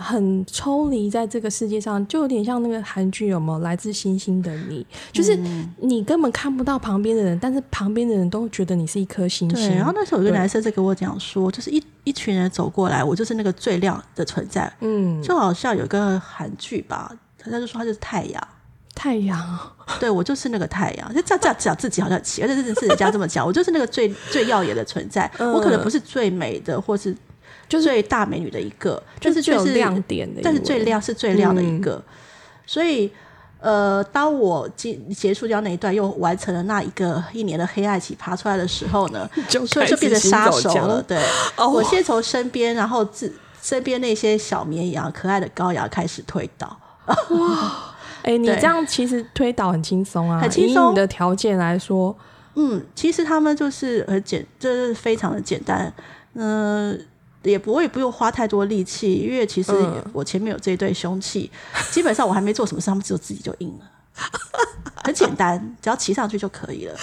[0.00, 5.38] 很抽离在这个世界上，就有点像那个韩剧有没有《来自星星的你》，就是
[5.76, 9.76] 你根本看不到旁边的人，但是旁边的人都觉得你是一颗星对，星。
[9.76, 18.48] 然后那时候有个男生在跟我讲说，就是一一群人走过来，我就是那个最亮的存在，嗯，就好像有个韩剧吧，他就说他就是太阳。
[18.92, 19.58] 太阳，
[19.98, 25.30] 对我就是那个太阳，就这样这样讲自己好像很奇怪，但是是人家这么讲，我就是那个最最耀眼的存在。
[25.38, 25.50] 嗯。
[25.52, 27.16] 我可能不是最美的，或是
[27.70, 32.02] 就是最大美女的一个，但就是最有就是亮点的，但是最亮是最亮的一嗯个。
[32.66, 33.10] 所以，
[33.60, 41.02] 呃，当我结结束掉那一段，又完成了那一个一年的黑暗期爬出来的时候呢， 就所以就变成杀手了。
[41.02, 41.16] 对，
[41.56, 46.78] 哦我先从身边，然后自身边那些小绵羊、可爱的羔羊开始推倒。
[47.06, 52.14] 哇哎、你这样其实推导很轻松啊，很轻松以你的条件来说，
[52.54, 55.92] 嗯，其实他们就是很简，就是非常的简单，
[56.34, 57.06] 嗯、
[57.42, 60.02] 也不会不用花太多力气，因为其实嗯。
[60.12, 61.50] 我前面有这一对凶器，
[61.90, 63.90] 基本上我还没做什么事，他们只有自己就硬了，
[65.04, 66.94] 很简单，只要骑上去就可以了。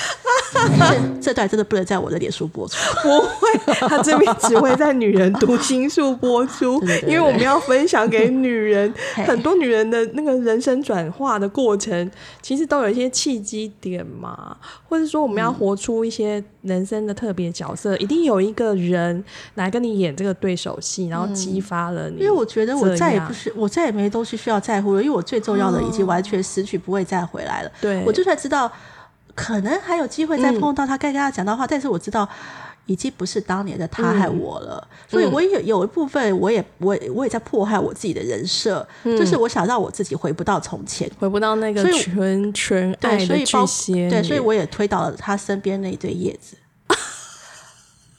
[0.54, 8.92] 这这段真的不能在我的脸书播出，不会，他这边只会在女人读心术播出， 对对对对因为我们要分享给女人，
[9.26, 12.10] 很多女人的那个人生转化的过程，
[12.42, 14.56] 其实都有一些契机点嘛，
[14.88, 19.24] 或者说我们要活出一些人生的特别角色，一定有一个人
[19.56, 22.18] 来跟你演这个对手戏，然后激发了你。
[22.18, 27.72] 因为我觉得我再也不是，我再也没东西需要在乎了，因为我最重要的已经完全失去，不会再回来了。
[27.82, 28.72] 对，我就算知道
[29.34, 32.28] 可能还有机会再碰到他，该跟他讲的话，但是我知道
[32.88, 41.10] 已经不是当年的他害我了，所以我也有一部分我也我也我也在迫害我自己的人设，就是我想让我自己回不到从前。
[41.20, 46.58] 回不到那个纯纯爱的巨蟹对，所以我也推倒了他身边那一堆叶子，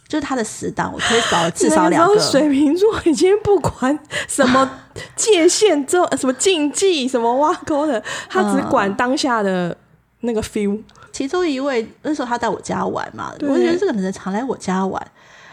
[0.07, 2.18] 就是他的死党，我推倒了至少 两个。
[2.20, 4.70] 水瓶座已经不管什么
[5.16, 9.76] 界限、这什么禁忌、什么挖沟的，他只管当下的
[10.20, 10.78] 那个 feel。
[11.18, 13.48] 其中一位那时候他在我家玩嘛，对。
[13.48, 15.04] 我觉得这个男人常来我家玩，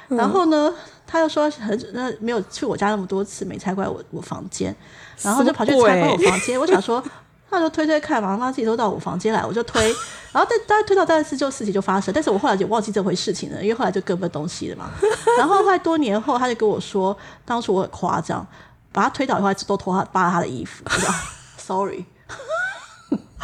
[0.10, 0.72] 然后呢，
[1.08, 4.76] 他又说很那没有去我家那么多次，没参观我我房间，
[5.24, 5.90] 然后就跑去什么鬼？
[5.90, 6.60] 参观我房间。
[6.60, 7.04] 我想说，
[7.50, 9.82] 那就推推看嘛，妈自己都到我房间来，我就推，
[10.32, 14.92] 然后但大家推到第二次就事情就发生，但是我后来就忘记这回事情了，因为后来就各奔东西了嘛。
[15.40, 18.46] 然后后来多年后，他就跟我说，当初我很夸张，
[18.92, 21.16] 把他推倒以后，还都脱他扒他的衣服，我说啊
[21.58, 22.06] sorry，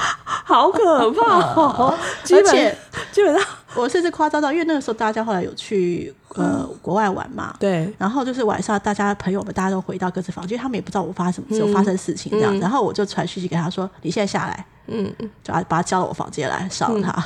[0.44, 1.98] 好可怕哦！
[2.24, 2.78] 基本而且
[3.12, 3.44] 基本上
[3.76, 7.92] 我甚至夸张到，因为那个时候大家后来有去呃国外玩嘛，对。
[7.98, 12.60] 然后就是晚上，大家朋友们大家都回到各自房间，他们也不知道我发生什么事，有发生事情这样。
[12.60, 17.24] 然后我就传讯息给他说：“你现在下来，嗯，就把把他叫到我房间来，烧了他。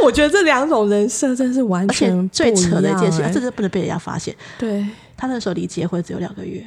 [0.00, 4.34] 我觉得这两种人设真是完而且全最扯的一件事，这是不能被人家发现。
[4.58, 6.64] 对，他那时候离结婚只有两个月，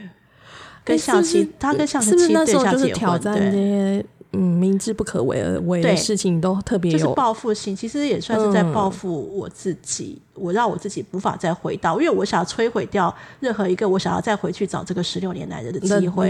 [0.85, 3.51] 跟诶相亲，是不是他跟相是不是那时候就是挑战这对。
[3.51, 16.25] 些嗯明知不可为而为的对事情，都特别就是有报复性，其实也算是在嗯报复我自己，我让我自己无法再回到，因为我想要摧毁掉任何一个我想要再回去找这个十六年来的的的机会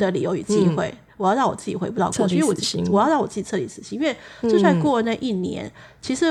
[0.00, 2.54] 的理由与机会，我要让我自己回不到过去，因为我
[2.90, 5.70] 我要让我自己彻底死心，因为就算过了那一年，
[6.02, 6.26] 其实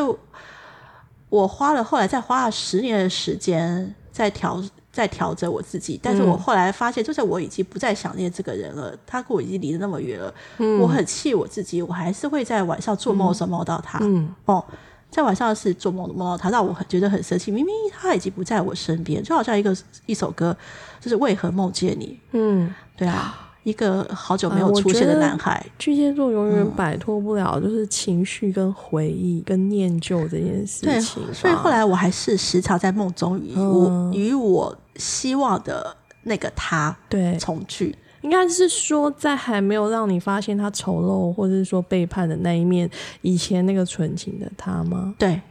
[1.29, 4.61] 我花了后来再花了十年的时间在调。
[4.93, 10.33] 在调整我自己，但是我后来发现，就是我已经不再想念这个人了，他跟我已经离得那么远了，
[10.79, 14.63] 我很气我自己，我还是会在晚上做梦的时候梦到他，嗯哦，
[15.09, 17.51] 在晚上是做梦梦到他，让我很觉得很生气。
[17.51, 19.75] 明明他已经不在我身边，就好像一个
[20.05, 20.55] 一首歌，
[21.01, 22.19] 就是为何梦见你？
[22.31, 22.73] 嗯。
[22.95, 25.65] 对啊，一个好久没有出现的男孩。
[25.79, 37.95] 巨蟹座永远嗯摆脱不了就是情绪跟回忆跟念旧这件事，情吧，所以后来我还是时常在梦中与我、嗯与我希望的那个他对，重聚。
[38.21, 42.89] 应该是说在还没有让你发现他丑陋或者是说背叛的那一面，
[43.21, 45.13] 以前那个纯情的他吗？
[45.19, 45.41] 对，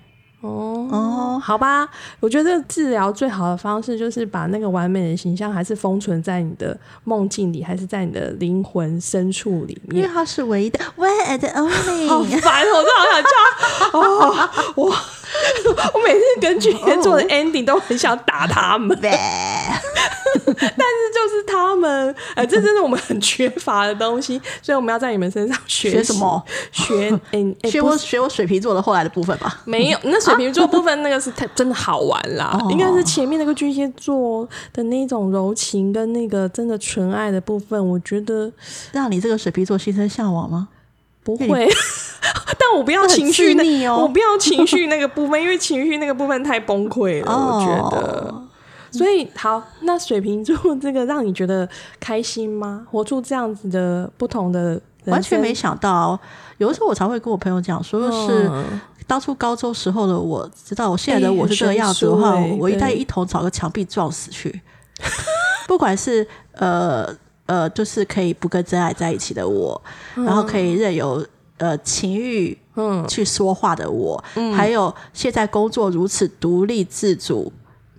[0.40, 1.88] 哦哦好吧，
[2.20, 9.96] 我觉得治疗最好的方式就是把那个完美的形象还是封存在你的梦境里，还是在你的灵魂深处里面。
[9.96, 11.54] 因为他是唯一的 one and
[12.08, 12.40] 好 only。
[12.40, 12.76] 烦哦！
[12.76, 14.50] 我真的好想叫哦！
[14.76, 14.84] 我
[15.94, 19.18] 我每次跟巨蟹座的 ending 都很想打他们，呗
[20.44, 20.64] 但是
[21.12, 26.42] 就是他们，呃，这真的我们很缺乏的东西， 所以我们要在你们身上学什么？
[26.70, 27.10] 学
[27.64, 29.60] 学我学我水瓶座的后来的部分吧。
[29.64, 38.50] 没有，那水瓶座部分那个是太真的好玩啦，哦应该是前面那个巨蟹座的那种柔情跟那个真的纯爱的部分，我觉得
[38.92, 40.68] 让你这个水瓶座心生向往吗？
[41.24, 41.68] 不会，
[42.58, 48.34] 但我不要情绪那哦我不要情绪那个部分，因为情绪那个部分太崩溃了，我觉得。
[48.92, 52.86] 哦所以好，那水瓶座这个让你觉得开心吗？
[52.90, 56.18] 活出这样子的不同的完全没想到，
[56.58, 64.60] 有的时候我才会跟我朋友讲说，是嗯当初高中时候的我知道我现在的我是这个样子的话，我一旦一头找个墙壁撞死去，
[65.66, 67.08] 不管是呃
[67.46, 69.80] 呃，就是可以不跟真爱在一起的我，
[70.14, 71.26] 然后可以任由
[71.58, 73.06] 呃情欲嗯。
[73.08, 74.22] 去说话的我，
[74.54, 77.52] 还有现在工作如此独立自主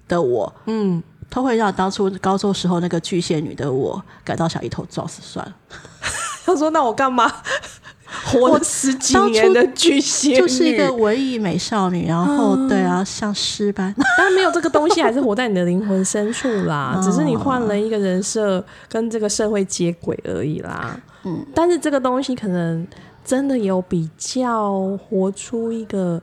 [0.07, 5.55] 的我，嗯，都会让当初高中时候那个巨蟹女的我感到想一头撞死算了。
[6.45, 7.31] 他说：“那我干嘛
[8.25, 10.35] 活了十几年的巨蟹？
[10.35, 13.95] 就是一个文艺美少女，然后对啊，像诗般。
[14.17, 16.95] 但没有这个东西，还是活在你的灵魂深处啦。
[16.97, 20.99] 哦只是你换了一个人设，跟这个社会接轨而已啦。
[21.23, 22.85] 嗯，但是这个东西可能
[23.23, 26.21] 真的有比较活出一个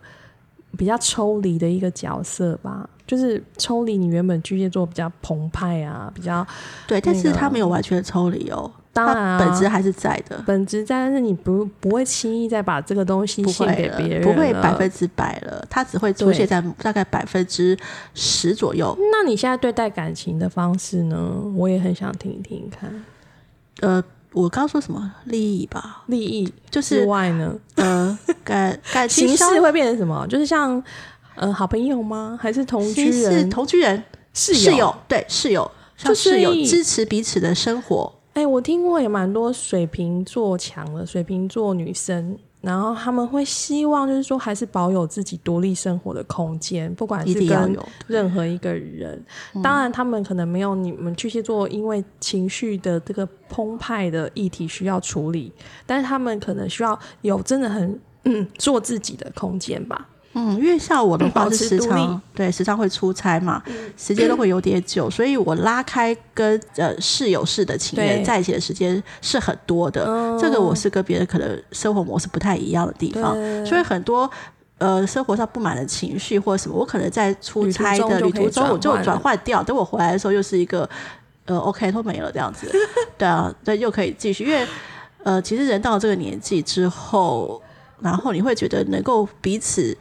[0.76, 6.46] 比较抽离的一个角色吧，就是抽离你原本巨蟹座比较澎湃啊，比较
[6.87, 14.90] 对，但是他没有完全抽离哦，当然啊本质还是在的，本质在，但是你不不会轻易再把这个东西献给别人，不会百分。
[14.90, 17.78] 之百了，它只会出现在大概百分之
[18.12, 18.94] 十左右。
[19.12, 21.16] 那你现在对待感情的方式呢？
[21.54, 23.04] 我也很想听听看。
[23.80, 24.02] 呃，
[24.33, 30.27] 我刚刚说什么利益吧，利益就是之外呢，呃感感 形式会变成什么？
[30.29, 30.83] 就是像
[31.35, 32.38] 呃好朋友吗？
[32.40, 33.51] 还是同居是人？
[33.51, 38.12] 同居人室室友对室友，像就是室友以支持彼此的生活。
[38.35, 49.23] 哎、我听过也蛮多水瓶座强的水瓶座女生，然后他们会希望就是说还是保有自己独立生活的空间，不管一是要有任何一个人。
[49.62, 55.53] 当然，他们可能没有你们巨蟹座因为情绪的这个澎湃的议题需要处理，
[55.87, 60.09] 但是他们可能需要有真的很嗯做自己的空间吧。
[60.35, 63.62] 嗯，因为像我的话保是时常对时常会出差嘛，
[63.97, 70.05] 时间都会有点久，所以我拉开跟呃室友式的情人在一起的时间是很多的。
[70.07, 73.35] 嗯这个我是跟别人可能生活模式不太一样的地方，
[73.66, 74.31] 所以很多。
[74.79, 80.88] 呃，生活上不满的情绪或者什么，我可能在出差的旅途中我就转换掉，等我回来的时候又是一个
[81.45, 82.66] 呃 OK 都没了这样子，
[83.19, 84.66] 对啊，对，又可以继续，因为
[85.23, 87.61] 呃，其实人到了这个年纪之后，
[88.01, 89.95] 然后你会觉得能够彼此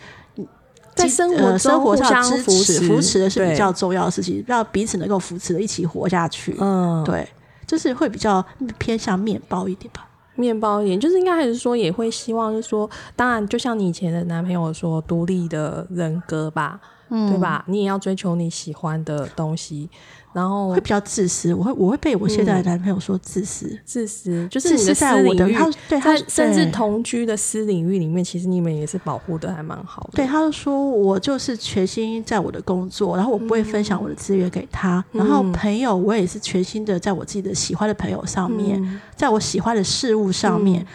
[0.99, 6.55] 在生活中生活上相支持扶持扶持的是比较重要的事情，让彼此能够扶持的一起活下去。
[6.59, 7.27] 嗯，对，
[7.65, 8.45] 就是会比较
[8.77, 10.05] 偏向面包一点吧。
[10.35, 17.63] 面包一点，就是应该还是说也会希望，就是说，当然就像你以前的男朋友说，独立的人格吧，嗯对吧？
[17.67, 19.89] 你也要追求你喜欢的东西，
[20.31, 30.11] 然后会比较自私，我会我会被我现在的男朋友说自私，自私，就是自私在我的他对他甚至同居的私领域里面，其实你们也是保护的还蛮好的。
[30.13, 38.99] 对，他就说我就是全心在我的工作，然后我不会分享我的资源给他，然后朋友我也是全心的在我自己的喜欢的朋友上面，嗯。
[39.15, 40.85] 在我喜欢的事物上面，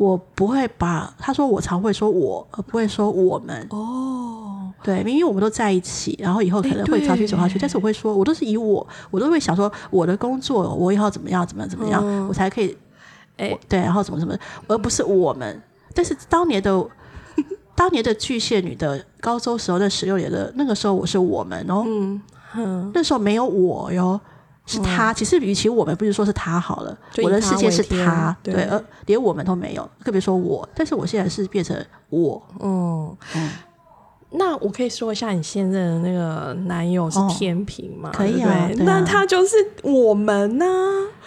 [0.00, 3.66] 我不会把他说我常会说我，而不会说我们。
[3.68, 12.74] 哦，对，因为我们都在一起，然后以后可能会长期走下去，对但是我会说，我都是以我，我都会想说我的工作，我以后怎么样，怎么样，怎么样，嗯我才可以，
[13.36, 14.34] 哎我对，然后怎么怎么，
[14.68, 15.60] 而不是我们。
[15.94, 16.82] 但是当年的
[17.74, 21.84] 当年的巨蟹女的高中时候，那十六年的那个时候，我是我们哦，
[22.94, 24.18] 那时候没有我哟。
[24.66, 31.76] 是他，其实与其我们不是说是他好了，我的世界是他对对，而连我们都没有，更别说我，但是我现在是变成
[32.08, 33.16] 我，嗯，
[34.32, 38.10] 那我可以说一下你现任的那个男友是天平吗？
[38.12, 40.64] 可以啊，那他就是我们呢。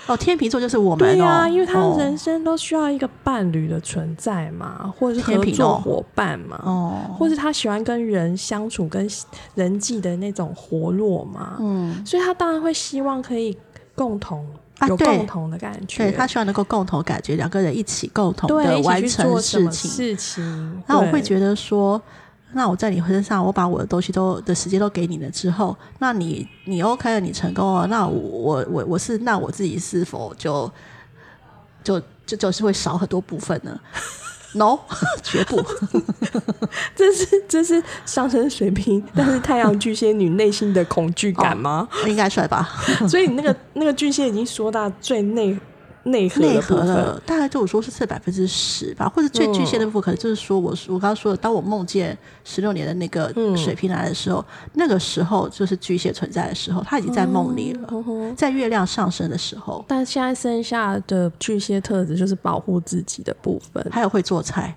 [0.06, 1.00] 哦，天秤座就是我们。
[1.00, 9.08] 对啊，因为他人生都需要一个伴侣的存在嘛，或者是合作伙伴嘛，哦，或是他喜欢跟人相处、跟
[9.56, 13.58] 人际的那种活络嘛，嗯，所以他当然会希望可以
[13.96, 14.46] 共同
[14.88, 19.92] 有共同的感觉，对他希望能够共同感觉，两个人一起共同的完成事情。
[19.92, 22.02] 事情，那我会觉得说。
[22.54, 30.72] 那我在你身上，我把我的东西都的时间都给你了之后，那你你 OK 了，你成功了，那我我我我是那我自己是否就
[31.84, 33.80] 就就就是会少很多部分呢
[34.54, 34.80] ？No，
[35.24, 35.64] 绝不。
[36.96, 41.88] 这是这是上升水平，但是太阳巨蟹女内心的恐惧感吗？
[42.08, 42.70] 应该帅吧。
[43.10, 45.60] 所以那个那个巨蟹已经说到最内。
[46.04, 54.44] 内核了大概就我说是这百分之十吧，或者最巨蟹的部分，可能就是说我我刚刚说的，当我梦见十六年的那个水瓶来的时候，
[54.74, 57.90] 那个时候就是巨蟹存在的时候，他已经在梦里了，
[58.36, 59.84] 在月亮上升的时候。
[59.88, 64.76] 但现在剩下的巨蟹特质就是保护自己的部分，还有会做菜。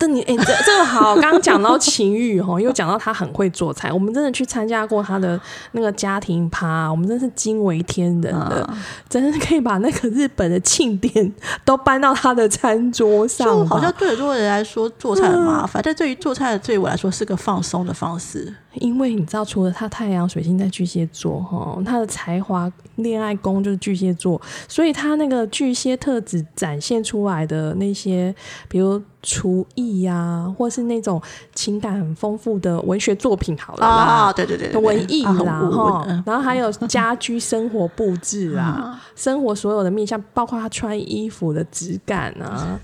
[0.00, 3.92] 但你哎，这这个好，刚刚讲到情欲哈，又讲到他很会做菜。
[3.92, 5.38] 我们真的去参加过他的
[5.72, 8.70] 那个家庭趴，我们真是惊为天人的，
[9.08, 11.34] 真的是可以把那个日本的庆典
[11.64, 13.66] 都搬到他的餐桌上。
[13.66, 18.54] 好像对很多人来说做菜很麻烦，但对于做菜的对于我来说是个放松的方式。
[18.80, 28.34] 因为你知道，除了他太阳水星在巨蟹座哈，他的才华恋爱宫就是巨蟹座，所以他那个巨蟹特质展现出来的那些，
[28.68, 29.02] 比如。
[29.20, 31.20] 厨艺呀，或是那种
[31.52, 42.78] 情感很丰富的文学作品，好了啊，对对对，文艺啦哈，然后还有家居生活布置啊， 生活所有的面向，包括他穿衣服的质感啊，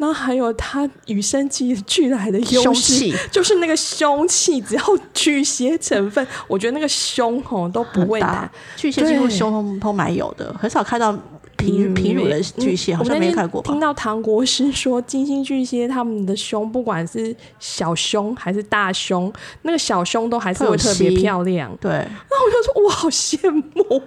[0.00, 4.82] 那还有他与生俱来的优势，就是那个凶气，只要
[5.12, 11.16] 巨蟹成分，我觉得那个凶吼都不会打，巨蟹几乎凶都蛮有的，很少看到。
[11.60, 13.62] 平平乳的巨蟹好像没看过。
[13.62, 19.32] 听到唐国师说，金星巨蟹他们的胸，不管是小胸还是大胸，
[19.62, 21.70] 那个小胸都还是会特别漂亮。
[21.80, 21.90] 对，
[22.30, 24.02] 那我就说，哇，好羡慕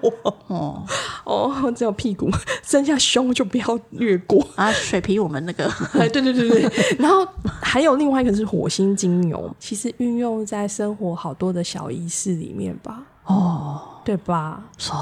[0.47, 0.83] 哦
[1.23, 2.29] 哦，只有屁股，
[2.63, 4.71] 剩下胸就不要略过啊。
[4.71, 6.71] 水平我们那个， 对对对对。
[6.97, 7.25] 然后
[7.61, 13.03] 还有另外一个是火星金牛，其实运用在生活好多的小仪式里面吧。
[13.25, 13.81] 哦。
[14.03, 14.59] 对吧？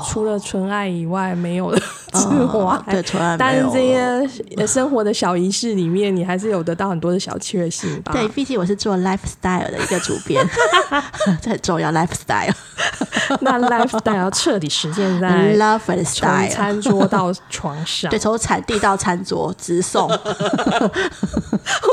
[0.07, 1.79] 除了纯爱以外，没有的
[2.13, 2.27] 之
[2.57, 8.11] 外，对纯爱但是这些生活的小仪式里面，你还是有得到很多的小确幸吧？
[8.13, 10.45] 对，毕竟我是做 lifestyle 的一个主编，
[11.41, 11.91] 这很重要。
[11.91, 12.53] lifestyle，
[13.41, 20.07] 那 lifestyle 要彻底实现在 love style，从餐桌到床上，对，从产地到餐桌直送。
[20.07, 20.17] 好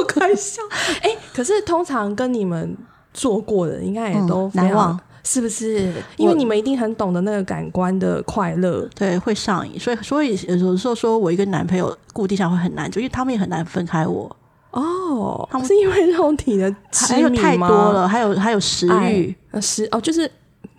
[0.06, 0.62] 搞笑！
[1.02, 2.76] 哎，可是通常跟你们
[3.12, 4.98] 做过的，应该也都难忘。
[5.30, 5.92] 是不是？
[6.16, 9.78] 因为你们一定很懂得那个感官的快乐，对，会上瘾。
[9.78, 14.34] 所以，所以有时候说我一个男朋友固定下会很难，就因为他们也很难分开我。
[14.70, 20.30] 哦，他们是因为肉体的还有太多了，还有还有食欲，食哦，就是。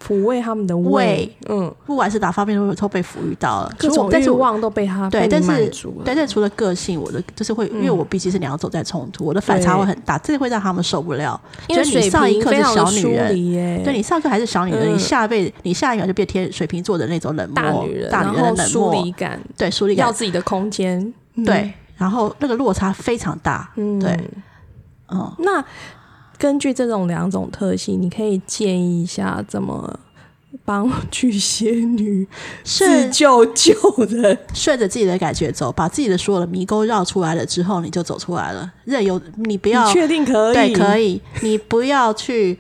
[0.02, 5.72] 抚慰他们的胃，嗯，不管是哪方面都都被抚育到了，各种欲望都被他对，但是
[6.06, 11.40] 但是除了个性，我的就是会，因为我毕竟是两个走在冲突，我的反差会很大，这会让他们受不了。
[11.68, 19.10] 因为你上一刻是小女人，对你上课还是小女人，你下一辈你下一秒就变天水瓶座的那种冷漠大女人，大女人冷漠。
[19.18, 21.14] 感，对疏离感，要自己的空间，
[21.46, 24.18] 对，然后那个落差非常大，对，
[25.10, 25.64] 嗯，那
[26.40, 30.00] 根据这种两种特性，你可以建议一下怎么。
[30.66, 32.28] 帮巨蟹女
[32.64, 33.74] 自救救
[34.08, 38.72] 人，顺着自己的感觉走，把自己的所有的迷宫绕出来了之后，你就走出来了。
[38.84, 41.22] 任由你不要确定可以，对，可以。
[41.42, 42.58] 你不要去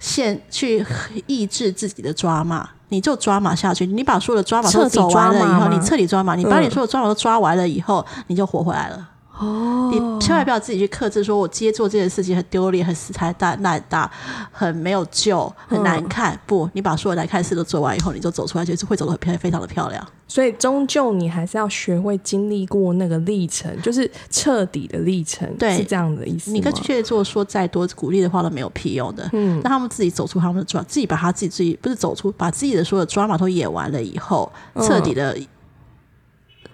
[0.00, 0.84] 限去
[1.26, 3.84] 抑制自己的抓马，你就抓马下去。
[3.84, 9.08] 你把所有的抓马都走完了以后，你彻底抓马，你把你所有抓马都抓完了以后，你就活回来了。
[9.38, 14.10] 哦，你千万不要自己去克制，说我接做这件事情很丢脸、很死太大、难大、
[14.52, 16.38] 很没有救、很难看。
[16.46, 20.06] 不，你把所有难看事都做完以后，你就走出来，就是会走得很漂非常的漂亮。
[20.28, 25.48] 所以，终究你还是要学会经历过那个历程，就是彻底的历程。
[25.56, 26.50] 对，是这样的意思。
[26.50, 29.28] 你跟巨蟹座说再多鼓励的话都没有屁用的。
[29.32, 35.36] 嗯，让他们自己走出他们的抓，自己把他自己自己不是走出，把自己的所有抓马都演完了以后，彻底的。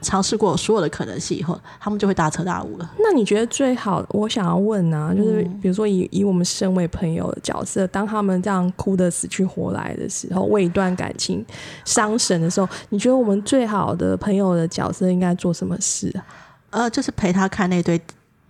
[0.01, 2.91] 尝试过所有的可能性以后，他们就会大彻大悟了。
[2.99, 4.05] 那你觉得最好？
[4.11, 11.45] 我想要问呢，就是比如说以以我们身为朋友的角色，当他们这样哭的死去活来的时候，为一段感情
[11.85, 16.25] 伤神的时候，你觉得我们最好的朋友的角色应该做什么事啊？
[16.71, 18.01] 呃，就是陪他看那堆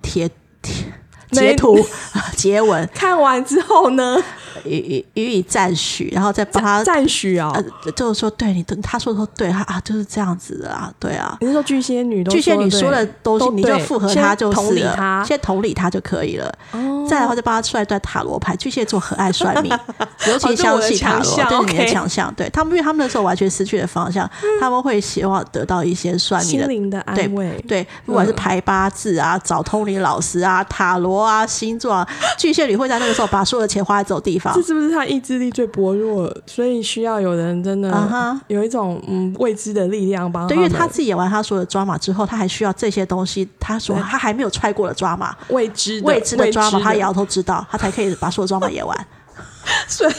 [0.03, 0.31] 贴
[0.63, 0.85] 贴
[1.33, 1.79] 截图、
[2.37, 4.17] 截文， 看完之后呢，
[4.65, 11.37] 予予予以赞许，然后再帮他赞许啊、呃，就是说对你，他说说对，他啊就是这样子的啊，对啊。
[11.41, 16.53] 你是说巨蟹女都巨蟹女说说的都是，你就对附和他就是同理了他先同理他就可以了。
[16.73, 18.55] 哦再来的话，就帮他算一段塔罗牌。
[18.55, 19.73] 巨蟹座很爱算命，
[20.29, 22.33] 尤哦其相信塔罗，强项这是你的强项。
[22.37, 24.31] 对他们，因为他们那时候完全失去了方向，
[24.61, 26.67] 他们会希望得到一些算命的。
[26.67, 27.65] 心灵的对安慰。
[27.67, 32.07] 对，不管是嗯排八字啊、找通灵老师啊、塔罗啊、星座啊，
[32.39, 34.63] 巨蟹女会在那个时候把所有的钱花在这种地方这。
[34.63, 49.07] 是不是他意志力最薄弱，所以需要有人真的有一种嗯未知的力量帮对，因为他自己演完他所有的抓马之后，他还需要这些东西，他说他还没有踹过的抓马，未知的未知的抓马，他也要要都知道，他才可以把所有抓马演完。
[49.87, 50.13] 所以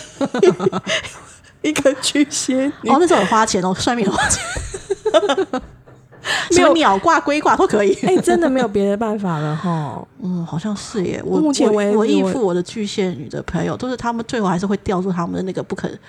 [1.69, 4.43] 一个巨蟹哦，那时候很花钱哦，算命很花钱，
[6.55, 7.93] 没有鸟挂、龟挂都可以。
[8.03, 10.01] 哎、真的没有别的办法了哈。
[10.21, 11.21] 嗯，好像是耶。
[11.25, 15.99] 我目前我我应我的巨蟹女的朋友，都是他们最后还是会掉入他们的那个不肯，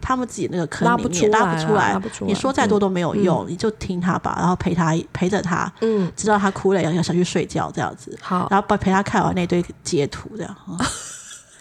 [0.00, 1.92] 他们自己那个坑不里面，拉出来啊不出来。
[1.92, 10.56] 拉不出来你说再多都没有用，你就听他吧，然后陪他陪着他，嗯，直到他哭了要要想去睡觉这样子，好，然后陪陪他看完那堆截图这样。
[10.68, 10.78] 嗯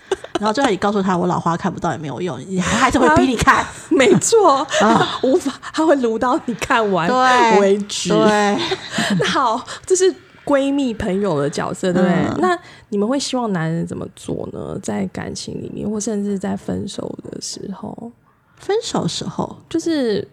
[0.39, 3.66] 然后最后你告诉他，我老花看不到也没有用，你还还是会逼你看。
[3.89, 8.10] 没错， 啊无法，他会撸到你看完对为止。
[8.10, 8.58] 对，
[9.20, 12.14] 那好，这是闺蜜朋友的角色，对不对？
[12.16, 12.58] 嗯那
[12.89, 14.78] 你们会希望男人怎么做呢？
[14.84, 18.12] 在感情里面，或甚至在分手的时候，
[18.58, 20.26] 分手时候就是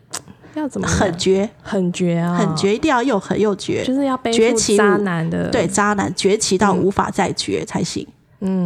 [0.54, 3.84] 要怎么样很绝，很绝啊，很，绝，一定要又狠又绝。
[3.84, 8.06] 就是要背负渣男的对，渣男绝起到无法再绝才行。
[8.08, 8.12] 嗯，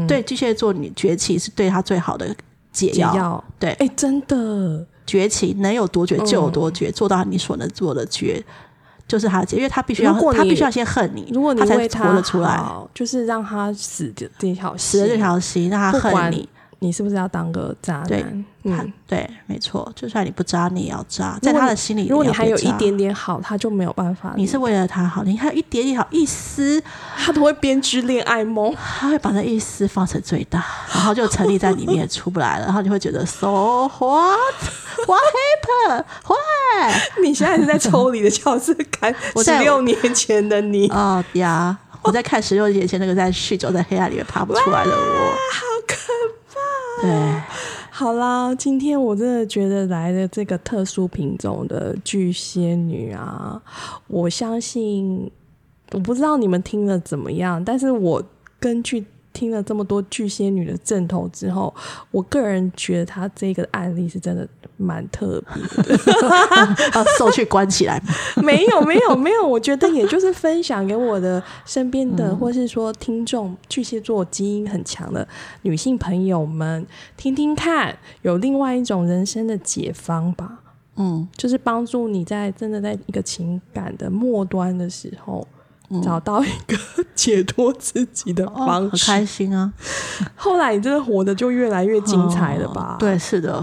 [0.06, 2.34] 对巨蟹座，你崛起是对他最好的
[2.72, 3.12] 解药。
[3.12, 3.44] 解药。
[3.58, 8.42] 对，哎、真的，崛起能有多绝就有多嗯绝，做到你所能做的绝，
[9.06, 16.48] 就是他的解，因为他必须要他必须要先恨你，如果你他才为活得出来，好，就是让他死的这条心，死了这条心，让他恨你。
[16.80, 18.44] 你是不是要当个渣对男？
[18.64, 24.34] 他嗯，对，没错，就算你不渣，你也要渣，在他的心里，如果你还有一点点好，他就没有办法。
[24.36, 26.82] 你是为了他好，你还有一点点好，一丝，
[27.16, 28.74] 他都会编织恋爱梦。
[28.98, 33.46] 他会把那一丝放成最大，然后就沉溺在里面出不来了，然后你会觉得 so
[33.98, 34.38] what
[35.06, 46.45] what happened why 你现在是在抽离的角色感，我十六年前的你，好哦呀，我在看十六年前那个在酗酒在黑暗里面爬不出来的我，好可怕。
[47.02, 47.42] 对，
[47.90, 53.60] 好啦，今天我真的觉得来的这个特殊品种的巨蟹女啊，
[54.06, 55.30] 我相信，
[55.92, 58.22] 我不知道你们听了怎么样，但是我
[58.58, 59.04] 根据
[59.36, 61.72] 听了这么多巨蟹女的正头之后，
[62.10, 65.98] 我个人觉得她这个案例是真的蛮特别的。
[66.90, 68.02] 把手去关起来，
[68.42, 69.46] 没有，没有，没有。
[69.46, 75.26] 我觉得也就是分享给我的身边的，或是说听众巨蟹座基因很强的
[75.62, 76.86] 女性朋友们，
[77.18, 80.60] 听听看，有另外一种人生的解方吧。
[80.96, 85.46] 嗯，就是帮助你在真的在一个情感的末端的时候，
[86.02, 86.76] 找到一个
[87.14, 89.06] 解脱自己的哦，方式。
[89.10, 89.72] 很开心啊，
[90.36, 92.96] 后来你真的活得就越来越精彩了吧？
[92.98, 93.54] 哦，对，是的。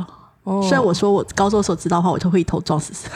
[0.43, 3.09] 哦虽然我说我高中的时候知道的话，我就会一头撞死。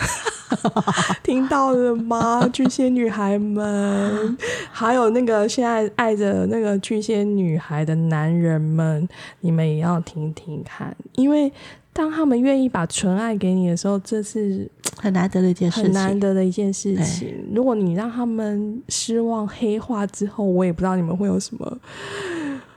[1.24, 4.38] 听到了吗，巨蟹女孩们？
[4.72, 9.06] 还有那个现在爱着那个巨蟹女孩的男人们，
[9.42, 11.52] 你们也要听听看，因为
[11.98, 14.70] 当他们愿意把纯爱给你的时候，这是
[15.02, 16.20] 很难得的一件事很难。
[16.20, 17.34] 得的一件事情。
[17.56, 21.78] 如果你让他们失望黑化之后，我也不知道你们会有什么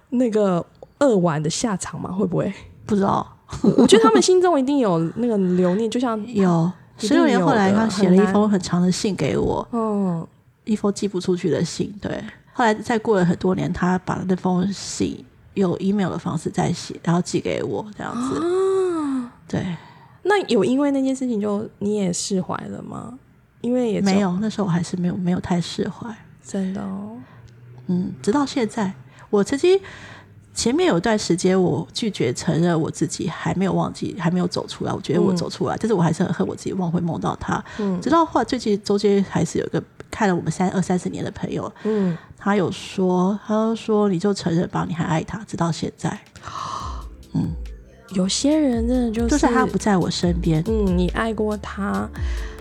[0.08, 0.64] 那个
[1.00, 2.10] 扼腕的下场嘛？
[2.10, 2.50] 会不会？
[2.86, 3.26] 不知道
[3.62, 10.26] 我觉得他们心中一定有那个留念，就像 有十六年后来，他写了一封很长的信给我，嗯。
[10.64, 11.92] 一封寄不出去的信。
[12.00, 15.24] 对，后来再过了很多年，他把那封信
[15.55, 18.38] 用 email 的方式再写，然后寄给我，这样子。
[18.38, 19.76] 啊，对，
[20.22, 23.18] 那有因为那件事情就你也释怀了吗？
[23.61, 26.09] 因为也没有，那时候我还是没有没有太释怀。
[26.42, 27.16] 真的哦，
[27.88, 28.92] 嗯，直到现在，
[29.28, 29.78] 我曾经
[30.55, 34.92] 前面有一段时间，我拒绝承认我自己还没有忘记，还没有走出来。
[34.92, 37.62] 我觉得我嗯走出来，但是我还是很恨我自己梦会梦到他。
[37.78, 46.18] 嗯直到后来最近中间还是有一个看了我们三二三十年的朋友，嗯，他有说，他就说你就承认吧，你还爱他，直到现在，
[47.34, 47.50] 嗯。
[48.14, 52.08] 有些人真的就是，就算他不在我身边，嗯，你爱过他，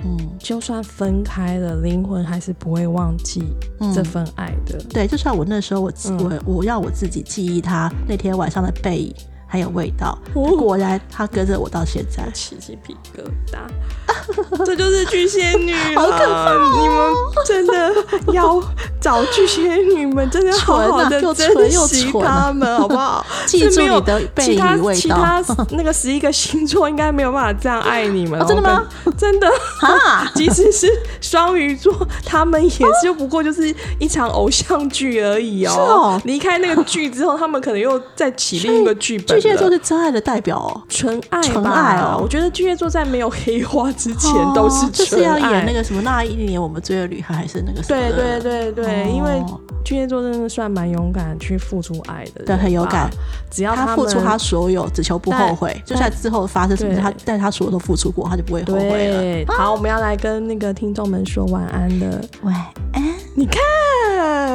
[0.05, 3.43] 嗯，就算分开了，灵魂还是不会忘记
[3.79, 3.91] 嗯。
[3.91, 4.79] 这份爱的。
[4.91, 6.39] 对，就算我那时候我、嗯。
[6.45, 9.15] 我我要我自己记忆他那天晚上的背影，
[9.49, 10.17] 还有味道。
[10.33, 12.29] 哦果然，他跟着我到现在。
[12.33, 17.93] 起鸡皮疙瘩， 这就是巨蟹女了， 好可怕哦你们真的
[18.33, 18.61] 要
[19.01, 23.25] 找巨蟹女们，真的好好的珍惜纯啊她们，好不好？
[23.47, 28.87] 记住是没有你的背其他影味道其他那个十一个星座应该没有办法这样爱你们哦真的吗？
[29.17, 29.47] 真的，
[29.81, 30.87] 啊，即使是
[31.19, 31.93] 双鱼座，
[32.25, 32.71] 他们也
[33.03, 35.71] 就不过就是一场偶像剧而已哦。
[35.71, 39.38] 是哦离开那个剧之后，他们可能又再起另一个剧本了。
[39.38, 40.82] 巨蟹座是真爱的代表哦。
[40.88, 45.40] 纯爱吧，纯爱哦我觉得巨蟹座在没有黑化之前都是哦就是纯爱。
[45.40, 48.40] 要演那个什么那一年我们追的女孩，还是那个什么对的？
[48.40, 49.42] 对对对，哦因为
[49.84, 53.10] 巨蟹座真的算蛮勇敢去付出爱的人吧，对很有感
[53.50, 55.74] 只要们他付出他所有，只求不后悔。
[55.84, 59.20] 就算之后发生什么事，对他但是他所有都付出过，他就不会后悔了。
[59.20, 62.20] 对，好，我们要来跟那个听众们说晚安了。
[62.42, 62.54] 晚
[62.92, 63.02] 安，
[63.36, 63.60] 你看，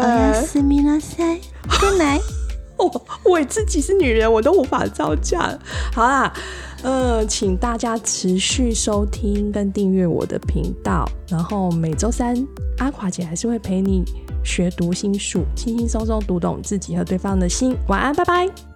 [0.02, 1.42] おやすみなさい，
[1.80, 2.43] Good night。
[3.25, 5.59] 我自己是女人，我都无法招架。
[5.93, 6.33] 好啦，
[6.83, 12.37] 呃，请大家持续收听跟订阅我的频道，然后每周三
[12.79, 14.05] 阿垮姐还是会陪你
[14.45, 17.77] 学读心术，轻轻松松读懂自己和对方的心。
[17.89, 18.74] 晚安，拜拜。